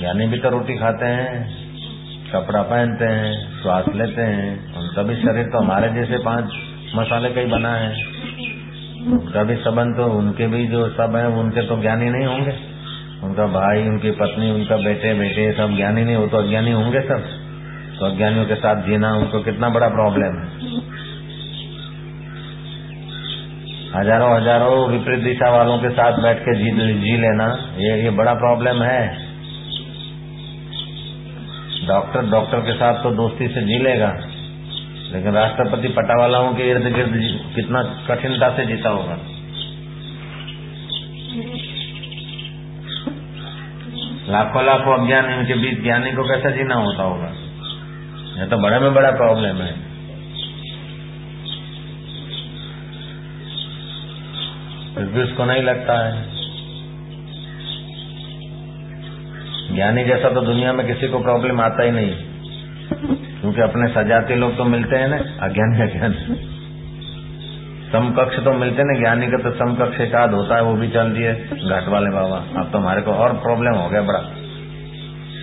[0.00, 1.34] यानी भी तो रोटी खाते हैं,
[2.32, 6.44] कपड़ा पहनते हैं, श्वास लेते हैं। उनका भी शरीर तो हमारे जैसे पाँच
[6.94, 7.90] मसाले का ही बना है।
[9.12, 12.56] उनका भी संबंध तो उनके भी जो सब है, उनके तो ज्ञानी नहीं होंगे।
[13.22, 17.30] उनका भाई, उनकी पत्नी, उनका बेटे बेटे सब ज्ञानी नहीं हो तो अज्ञानी होंगे सब।
[17.98, 20.91] तो अज्ञानियों के साथ जीना उनको कितना बड़ा प्रॉब्लम है।
[23.94, 28.32] हज़ारों हज़ारों विपरीत दिशा वालों के साथ बैठ के जी, जी लेना ये ये बड़ा
[28.34, 29.02] प्रॉब्लम है।
[31.88, 34.08] डॉक्टर डॉक्टर के साथ तो दोस्ती से जी लेगा
[35.12, 37.20] लेकिन राष्ट्रपति पटावालाओं के इर्द गिर्द
[37.54, 39.18] कितना कठिनता से जीता होगा।
[44.28, 47.32] लाखों लाखों अज्ञानी के बीच ज्ञानी को कैसा जीना होता होगा?
[48.38, 49.91] यह तो बड़े में बड़ा प्रॉब्लम है।
[54.94, 56.42] फिर भी उसको नहीं लगता है।
[59.74, 62.14] ज्ञानी जैसा तो दुनिया में किसी को प्रॉब्लम आता ही नहीं।
[63.40, 66.16] क्योंकि अपने सजाती लोग तो मिलते हैं ना अज्ञानी अज्ञानी।
[67.92, 71.12] समकक्ष तो मिलते ना ज्ञानी का तो समकक्ष एक आध होता है वो भी चल
[71.12, 74.22] दिए घाट वाले बाबा। अब तो हमारे को और प्रॉब्लम हो गया बड़ा।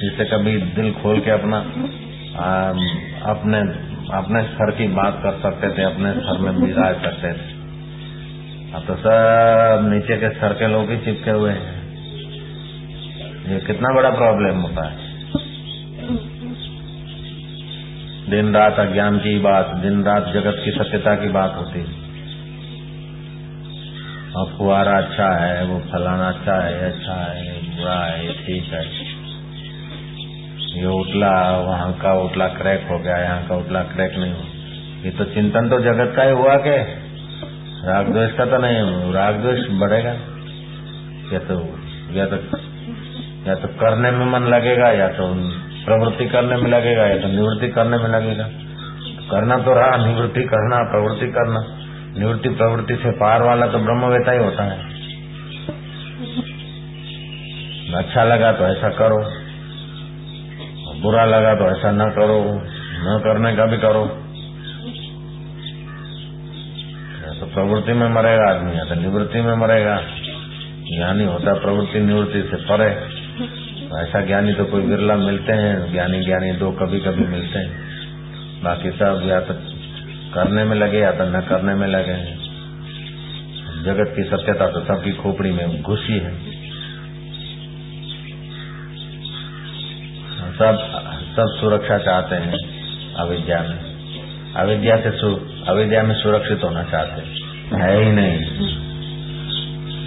[0.01, 1.57] जिससे कभी दिल खोल के अपना
[2.37, 2.69] आ,
[3.31, 3.59] अपने
[4.17, 7.58] अपने स्तर की बात कर सकते थे अपने स्तर में विराज सकते थे।
[8.75, 11.79] अब तो सब नीचे के स्तर के लोग ही चिपके हुए हैं।
[13.51, 14.97] ये कितना बड़ा प्रॉब्लम होता है।
[18.29, 21.97] दिन रात अज्ञान की बात, दिन रात जगत की सत्यता की बात होती है।
[24.35, 28.85] और फुआरा अच्छा है, वो फलाना अच्छा है अच्छा है बुरा है ठीक है।
[30.79, 34.43] ये उतला वहाँ का उतला क्रैक हो गया, यहाँ का उतला क्रैक नहीं हो।
[35.05, 37.08] ये तो चिंतन तो जगत का ही हुआ के।
[37.85, 40.11] राग द्वेष का तो नहीं राग द्वेष बढ़ेगा।
[41.33, 41.55] या तो
[42.13, 42.35] या तो
[43.47, 45.33] या तो करने में मन लगेगा, या तो
[45.85, 48.43] प्रवृत्ति करने में लगेगा, या तो निवृत्ति करने में लगेगा।
[49.31, 51.61] करना तो रहा, निवृत्ति करना, प्रवृत्ति करना।
[52.19, 54.77] निवृत्ति प्रवृत्ति से पार वाला तो ब्रह्मवेता ही होता है।
[57.95, 59.19] अच्छा लगा तो ऐसा करो।
[61.01, 62.39] बुरा लगा तो ऐसा न करो।
[63.01, 64.25] न करने का भी करो
[67.38, 70.01] तो प्रवृत्ति में मरेगा आदमी या तो निवृत्ति में मरेगा।
[70.97, 73.19] ज्ञानी होता, प्रवृत्ति निवृत्ति से परे।
[74.01, 77.89] ऐसा ज्ञानी तो कोई बिरला मिलते हैं, ज्ञानी ज्ञानी दो कभी कभी मिलते हैं।
[78.63, 79.53] बाकी सब या तो
[80.33, 82.39] करने में लगे या तो न करने में लगे हैं।
[83.83, 86.35] जगत की सत्यता तो सबकी खोपड़ी में घुसी है।
[90.51, 91.01] सब
[91.35, 92.57] सब सुरक्षा चाहते हैं
[93.13, 93.89] अविद्या में।
[94.53, 95.35] अविद्या से,
[95.67, 97.38] अविद्या में सुरक्षित होना चाहते है।
[97.73, 98.35] ही नहीं।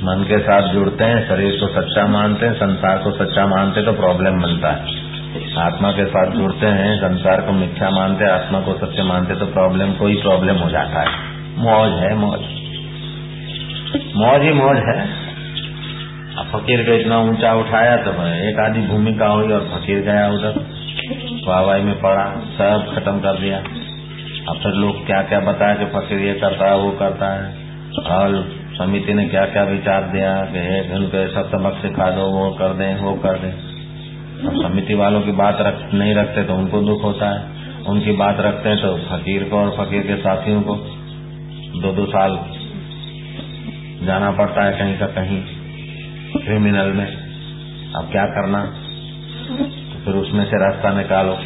[0.03, 3.93] मन के साथ जुड़ते हैं, शरीर को सच्चा मानते हैं, संसार को सच्चा मानते तो
[3.93, 5.03] प्रॉब्लम बनता है।
[5.59, 9.93] आत्मा के साथ जुड़ते हैं, संसार को मिथ्या मानते आत्मा को सत्य मानते तो प्रॉब्लम
[9.93, 11.09] कोई प्रॉब्लम हो जाता है।
[11.59, 12.41] मौज है, मौज।
[14.17, 15.01] मौज ही मौज है।
[16.39, 18.11] अब फकीर को इतना ऊँचा उठाया तो
[18.51, 20.67] एक आधी भूमिका हुई और फकीर गया उधर।
[21.49, 22.25] वाहवाई में पड़ा,
[22.59, 23.63] सब खत्म कर दिया।
[24.49, 27.61] अब फिर लोग क्या क्या बताया कि फकीर ये करता है वो करता है।
[28.13, 28.35] और
[28.75, 30.61] समिति ने क्या क्या विचार दिया कि
[30.95, 33.53] उनको सब सबक सिखा दो वो कर दें वो कर दें।
[34.43, 37.41] अब समिति वालों की बात रख, नहीं रखते तो उनको दुख होता है।
[37.87, 40.75] उनकी बात रखते हैं तो फकीर को और फकीर के साथियों को।
[41.81, 42.39] दो दो साल
[44.07, 45.43] जाना पड़ता है कहीं का कहीं
[46.37, 47.07] क्रिमिनल में।
[47.97, 48.65] अब क्या करना?
[49.49, 51.37] तो फिर उसमें से रास्ता निकालो।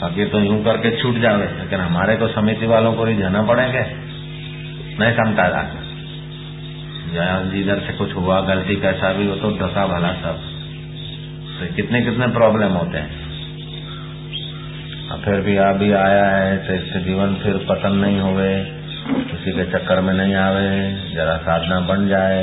[0.00, 3.84] बाकी तो यूँ करके छूट जावे, लेकिन हमारे को समिति वालों को रिझाना पड़ेंगे।
[5.00, 5.62] नहीं समझता था
[7.46, 10.36] जिधर से कुछ हुआ, गलती कैसा भी हो तो दसा भला सब।
[11.52, 13.10] तो कितने कितने प्रॉब्लम होते हैं।
[15.24, 18.58] फिर भी अभी आया है तो इससे जीवन फिर पतन नहीं हो गए
[19.26, 20.68] किसी के चक्कर में नहीं आवे,
[21.14, 22.42] जरा साधना बन जाए।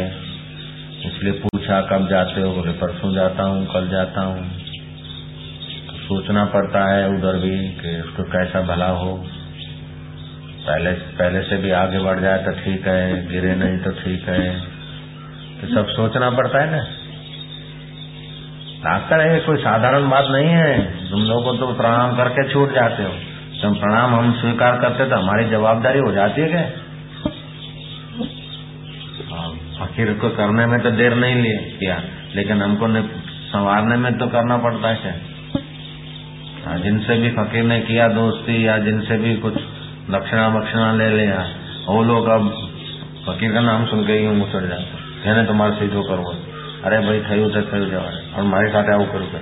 [1.08, 2.52] इसलिए पूछा, कब जाते हो?
[2.52, 4.67] बोले, परसों जाता हूँ, कल जाता हूँ।
[6.08, 9.12] सोचना पड़ता है उधर भी कि उसको कैसा भला हो।
[10.66, 14.40] पहले पहले से भी आगे बढ़ जाए तो ठीक है गिरे नहीं तो ठीक है।
[15.62, 16.82] तो सब सोचना पड़ता है ना।
[18.84, 20.74] डॉक्टर है कोई साधारण बात नहीं है।
[21.10, 23.14] तुम लोगों को तो प्रणाम करके छूट जाते हो।
[23.62, 26.66] तुम प्रणाम हम स्वीकार करते तो हमारी जवाबदारी हो जाती है क्या?
[29.78, 31.98] फकीर को करने में तो देर नहीं लिया
[32.36, 32.88] लेकिन हमको
[33.48, 35.12] संवारने में तो करना पड़ता है क्या?
[35.12, 35.27] हाँ,
[36.81, 39.59] जिनसे भी फकीर ने किया दोस्ती या जिनसे भी कुछ
[40.11, 41.43] दक्षिणा बक्षिणा ले लिया
[41.89, 42.49] वो लोग अब
[43.27, 46.35] फकीर का नाम सुन के ही मुसड़ जाते कहने तुम्हारे सीधो करो
[46.85, 49.41] अरे भाई થયું છે થયું જવાય और મારી સાથે આવું કર્યું છે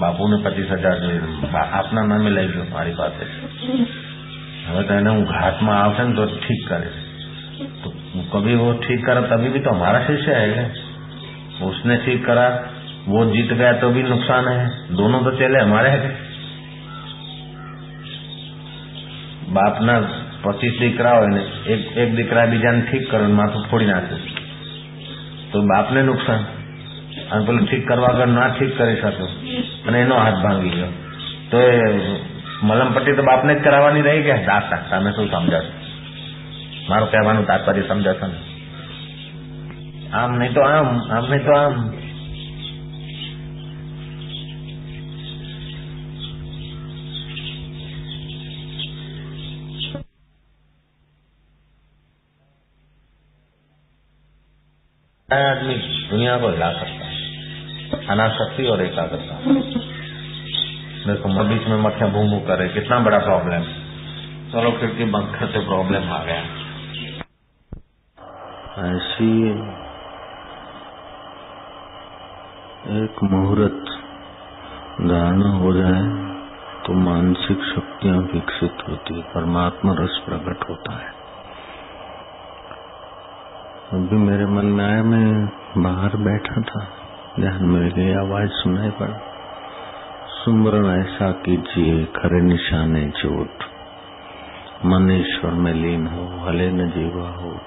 [0.00, 1.18] બાપુને પચીસ હજાર જોઈએ
[1.62, 3.24] આપના નામે લઈ ગયો મારી પાસે
[4.66, 6.90] હવે તો એને હું ઘાટમાં આવશે ને તો ઠીક કરે
[7.82, 7.90] तो
[8.30, 10.64] कभी वो ठीक करा तभी भी तो हमारा शिष्य है
[11.64, 12.46] उसने ठीक करा
[13.08, 16.10] वो जीत गया तो भी नुकसान है दोनों तो चले हमारे है
[19.53, 20.01] બાપના
[20.41, 24.15] પચીસ દીકરા હોય ને, એક એક દીકરા બીજાને ઠીક કરો માથું ફોડી નાખે.
[25.51, 26.39] તો બાપને નુકસાન.
[27.31, 29.27] અને પેલું ઠીક કરવા આગળ ના ઠીક કરી શકો.
[29.87, 30.87] અને એનો હાથ ભાંગી ગયો.
[31.51, 31.79] તો એ
[32.63, 34.35] મલમપટ્ટી તો બાપને જ કરાવવાની રહી ગયા.
[34.35, 35.81] દાતા, તમે શું સમજાશો
[36.89, 38.33] મારું કહેવાનું તાત્પર્ય સમજાશો ને?
[40.13, 41.93] આમ નહીં તો આમ આમ નહીં તો આમ.
[55.39, 55.75] आदमी
[56.09, 59.35] दुनिया को हिला सकता है। अनाशक्ति और एकाग्रता।
[61.05, 63.63] देखो बीच में मक्खियाँ भू भू करे, कितना बड़ा प्रॉब्लम
[64.51, 66.41] चलो खिड़की बंद करते प्रॉब्लम आ गया।
[68.87, 69.31] ऐसी
[72.97, 73.89] एक मुहूर्त
[75.03, 76.03] धारणा हो जाए
[76.85, 81.20] तो मानसिक शक्तियाँ विकसित होती है, परमात्मा रस प्रकट होता है।
[83.93, 85.45] अभी मेरे मन में आया, मैं
[85.77, 86.83] बाहर बैठा था।
[87.39, 89.17] ध्यान में गई आवाज़ सुनाई पड़ा।
[90.27, 93.63] सुमरण ऐसा कीजिए, खरे निशाने चोट
[94.85, 97.59] मन ईश्वर में लीन हो, हले न जीवा हो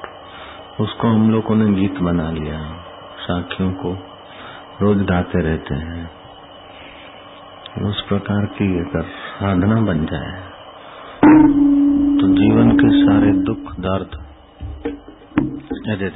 [0.80, 2.58] उसको हम लोगों ने गीत बना लिया।
[3.20, 3.92] साखियों को
[4.82, 6.10] रोज गाते रहते हैं।
[7.82, 10.42] उस प्रकार की अगर साधना बन जाए
[12.20, 14.23] तो जीवन के सारे दुख, दर्द
[15.84, 16.08] अरे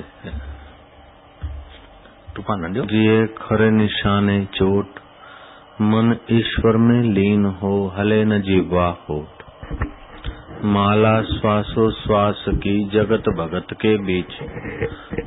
[2.36, 5.00] तूफ़ान जिए खरे निशाने चोट,
[5.80, 9.18] मन ईश्वर में लीन हो, हले न जीवा हो
[10.64, 14.32] माला श्वासो श्वास की, जगत भगत के बीच।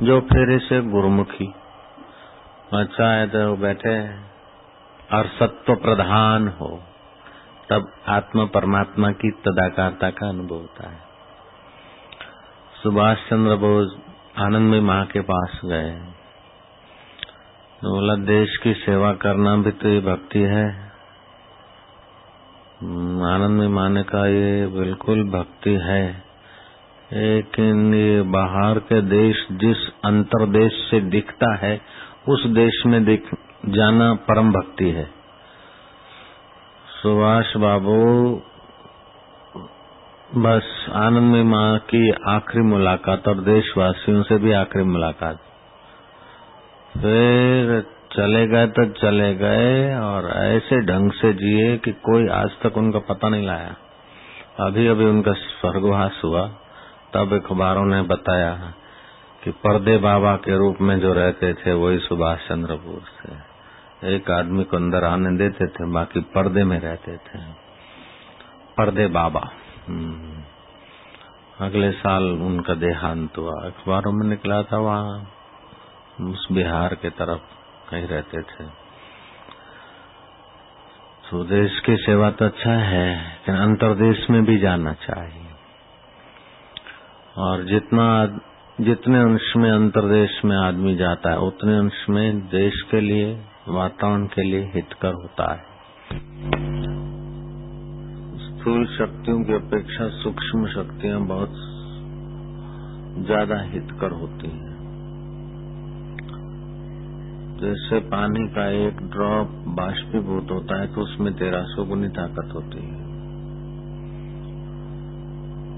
[0.02, 1.46] जो फेरे से गुरुमुखी
[2.72, 3.96] अच्छा है तो बैठे
[5.16, 6.82] और सत्व प्रधान हो,
[7.70, 11.00] तब आत्मा परमात्मा की तदाकारता का अनुभव होता है।
[12.82, 13.96] सुभाष चंद्र बोस
[14.38, 15.90] आनंद में के पास गए।
[17.84, 20.92] बोला देश की सेवा करना भी तो ये भक्ति है।
[22.80, 26.24] हम्म, आनंद में माने का ये बिल्कुल भक्ति है।
[27.12, 31.80] लेकिन ये बाहर के देश जिस अंतरदेश से दिखता है
[32.28, 33.34] उस देश में दिख
[33.66, 35.04] जाना परम भक्ति है।
[37.02, 38.42] सुभाष बाबू
[40.36, 45.36] बस आनंद में माँ की आखिरी मुलाकात और देशवासियों से भी आखिरी मुलाकात।
[46.94, 52.76] फिर चले गए तो चले गए और ऐसे ढंग से जिए कि कोई आज तक
[52.76, 53.76] उनका पता नहीं लाया।
[54.60, 56.46] अभी अभी उनका स्वर्गवास हुआ।
[57.14, 58.74] तब अखबारों ने बताया
[59.44, 63.36] कि पर्दे बाबा के रूप में जो रहते थे वही सुभाष चंद्र बोस थे।
[64.14, 67.38] एक आदमी को अंदर आने देते थे, बाकी पर्दे में रहते थे।
[68.76, 69.50] पर्दे बाबा।
[71.60, 75.30] अगले साल उनका देहांत हुआ। अखबारों में निकला था वहाँ।
[76.20, 77.40] उस बिहार के तरफ़
[77.90, 78.82] कहीं रहते थे।
[81.30, 85.46] तो देश की सेवा तो अच्छा है, लेकिन अंतरदेश में भी जाना चाहिए।
[87.38, 88.26] और जितना
[88.80, 94.26] जितने अंश में अंतरदेश में आदमी जाता है, उतने अंश में देश के लिए, वातावरण
[94.26, 95.72] के लिए हितकर होता है।
[98.62, 101.54] स्थूल शक्तियों की अपेक्षा सूक्ष्म शक्तियाँ बहुत
[103.26, 104.74] ज़्यादा हितकर होती हैं।
[107.60, 113.00] जैसे पानी का एक ड्रॉप बाष्पीभूत होता है तो उसमें तेरह गुनी ताकत होती है।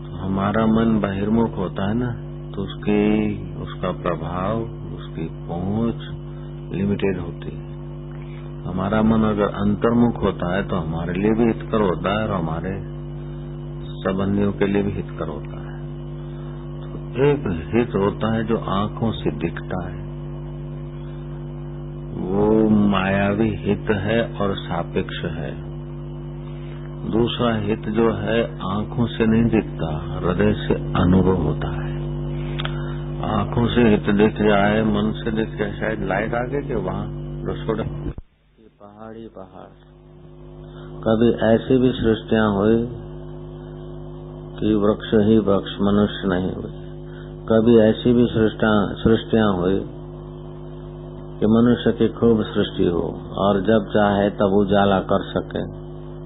[0.04, 2.12] तो हमारा मन बहिर्मुख होता है ना
[2.50, 3.00] तो उसकी,
[3.62, 4.60] उसका प्रभाव,
[4.94, 6.08] उसकी पहुँच
[6.74, 7.72] लिमिटेड होती है।
[8.64, 12.80] हमारा मन अगर अंतर्मुख होता है तो हमारे लिए भी हितकर होता है और हमारे
[13.86, 15.78] संबंधियों के लिए भी हितकर होता है।
[16.80, 20.04] तो एक हित होता है जो आँखों से दिखता है।
[22.16, 25.50] वो मायावी हित है और सापेक्ष है।
[27.10, 31.98] दूसरा हित जो है, आँखों से नहीं दिखता, हृदय से अनुभव होता है।
[33.30, 37.06] आँखों से हित दिख जाए मन से दिख जाए शायद लाइट आगे के वहाँ
[37.46, 37.80] रसोड़
[38.80, 39.93] पहाड़ी पहाड़।
[41.06, 42.76] कभी ऐसी भी सृष्टिया हुई
[44.58, 46.72] कि वृक्ष ही वृक्ष, मनुष्य नहीं हुई
[47.48, 49.80] कभी ऐसी भी सृष्टिया हुई
[51.40, 53.04] कि मनुष्य की खूब सृष्टि हो
[53.38, 55.62] और जब चाहे तब उजाला कर सके,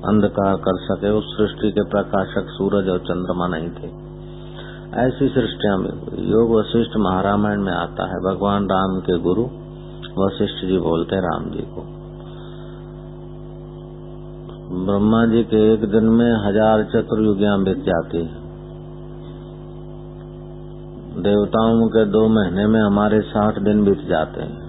[0.09, 3.91] अंधकार कर सके, उस सृष्टि के प्रकाशक सूरज और चंद्रमा नहीं थे।
[5.01, 5.91] ऐसी सृष्टियाँ में
[6.31, 9.51] योग वशिष्ठ महारामायण में आता है, भगवान राम के गुरु
[10.19, 11.98] वशिष्ठ जी बोलते राम जी को।
[14.69, 18.41] ब्रह्मा जी के एक दिन में हज़ार चतुर्युगियाँ बीत जाती है।
[21.23, 24.67] देवताओं के दो महीने में हमारे साठ दिन बीत जाते हैं।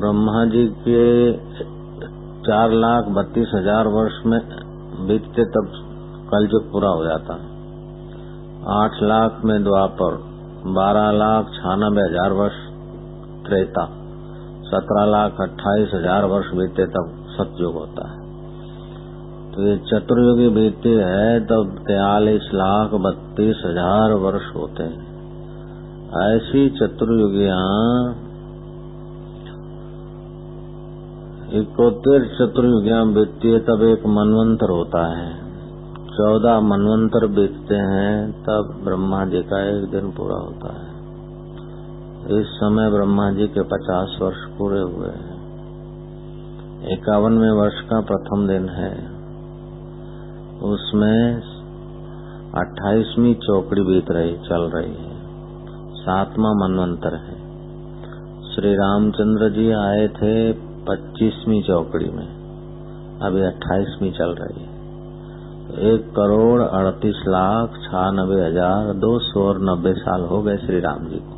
[0.00, 1.06] ब्रह्मा जी के
[2.42, 4.38] चार लाख बत्तीस हज़ार वर्ष में
[5.06, 5.72] बीतते तब
[6.28, 7.40] कलयुग पूरा हो जाता
[8.72, 10.20] आठ लाख में द्वापर,
[10.74, 12.62] बारह लाख छियानबे हज़ार वर्ष
[13.46, 13.90] त्रेता।
[14.72, 18.20] सत्रह लाख अट्ठाईस हज़ार वर्ष बीते तब सतयुग होता है।
[19.52, 25.10] तो ये चतुर्युगी बीतती है, तब तैतालीस लाख बत्तीस हज़ार वर्ष होते हैं।
[26.22, 27.58] ऐसी चतुर्युगिया
[31.58, 35.30] इकोतेर चतुर्युगियाँ बीतती है, तब एक मनवंतर होता है।
[36.06, 40.91] चौदह मनवंतर बीतते हैं, तब ब्रह्मा जी का एक दिन पूरा होता है।
[42.22, 45.40] इस समय ब्रह्मा जी के पचास वर्ष पूरे हुए हैं।
[46.92, 48.92] इक्यावनवे वर्ष का प्रथम दिन है।
[50.62, 51.42] उसमें
[52.56, 55.16] अट्ठाईसवीं चौकड़ी बीत रही, चल रही है।
[55.94, 57.36] सातवां मनवंतर है।
[58.52, 62.26] श्री रामचंद्र जी आए थे पच्चीसवीं चौकड़ी में।
[63.22, 64.70] अभी अट्ठाईसवीं चल रही है।
[65.92, 71.06] एक करोड़ अड़तीस लाख छियानबे हज़ार दो सौ और नब्बे साल हो गए श्री राम
[71.06, 71.31] जी को।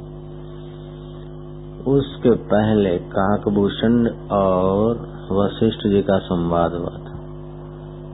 [1.86, 5.00] उसके पहले काकभूषण और
[5.32, 7.12] वशिष्ठ जी का संवाद हुआ था।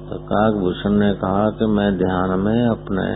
[0.08, 3.06] तो काकभूषण ने कहा कि मैं ध्यान में अपने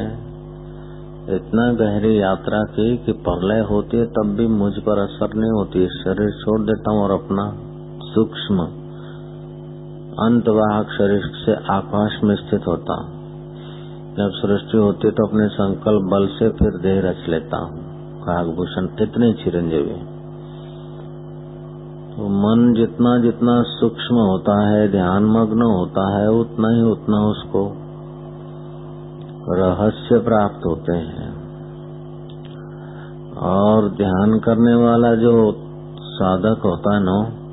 [1.37, 5.87] इतना गहरी यात्रा की कि प्रलय होती है, तब भी मुझ पर असर नहीं होती।
[5.89, 7.51] शरीर छोड़ देता हूँ और अपना
[8.15, 8.67] सूक्ष्म
[10.21, 13.09] अंतवाहक शरीर से आकाश में स्थित होता हूँ।
[14.17, 17.79] जब सृष्टि होती है तो अपने संकल्प बल से फिर देह रच लेता हूँ।
[18.21, 20.14] काकभूषण इतने चिरंजीवी
[22.15, 27.73] तो मन जितना जितना सूक्ष्म होता है ध्यान मग्न होता है, उतना ही उतना उसको
[29.55, 31.45] रहस्य प्राप्त होते हैं।
[33.37, 35.53] और ध्यान करने वाला जो
[35.99, 37.45] साधक होता है ना,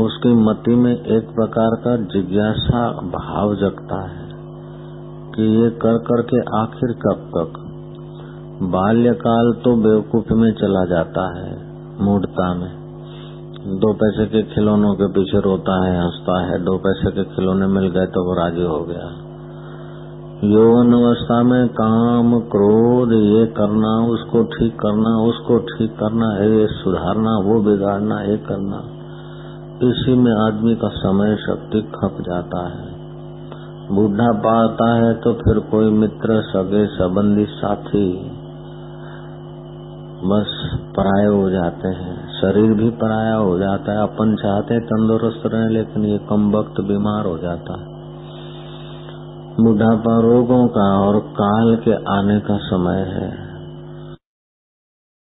[0.00, 4.28] उसकी मति में एक प्रकार का जिज्ञासा भाव जगता है
[5.34, 7.52] कि ये कर कर के आखिर कब तक?
[8.62, 11.56] बाल्यकाल तो बेवकूफ़ी में चला जाता है,
[12.04, 12.81] मूढ़ता में।
[13.62, 17.88] दो पैसे के खिलौनों के पीछे रोता है, हंसता है। दो पैसे के खिलौने मिल
[17.88, 19.04] गए तो वो राज़ी हो गया।
[20.44, 27.38] यौवन अवस्था में काम, क्रोध, ये करना, उसको ठीक करना, उसको ठीक करना ये सुधारना,
[27.38, 28.82] वो बिगाड़ना, ये करना।
[29.88, 32.92] इसी में आदमी का समय, शक्ति खप जाता है।
[33.92, 38.30] बूढ़ा पाता है तो फिर कोई मित्र, सगे, संबंधी साथी
[40.24, 45.42] बस पराये हो जाते हैं। शरीर भी पराया हो जाता है, अपन चाहते हैं तंदुरुस्त
[45.46, 47.92] रहे, लेकिन ये कम वक्त बीमार हो जाता है।
[49.60, 53.51] बुढ़ापा रोगों का और काल के आने का समय है।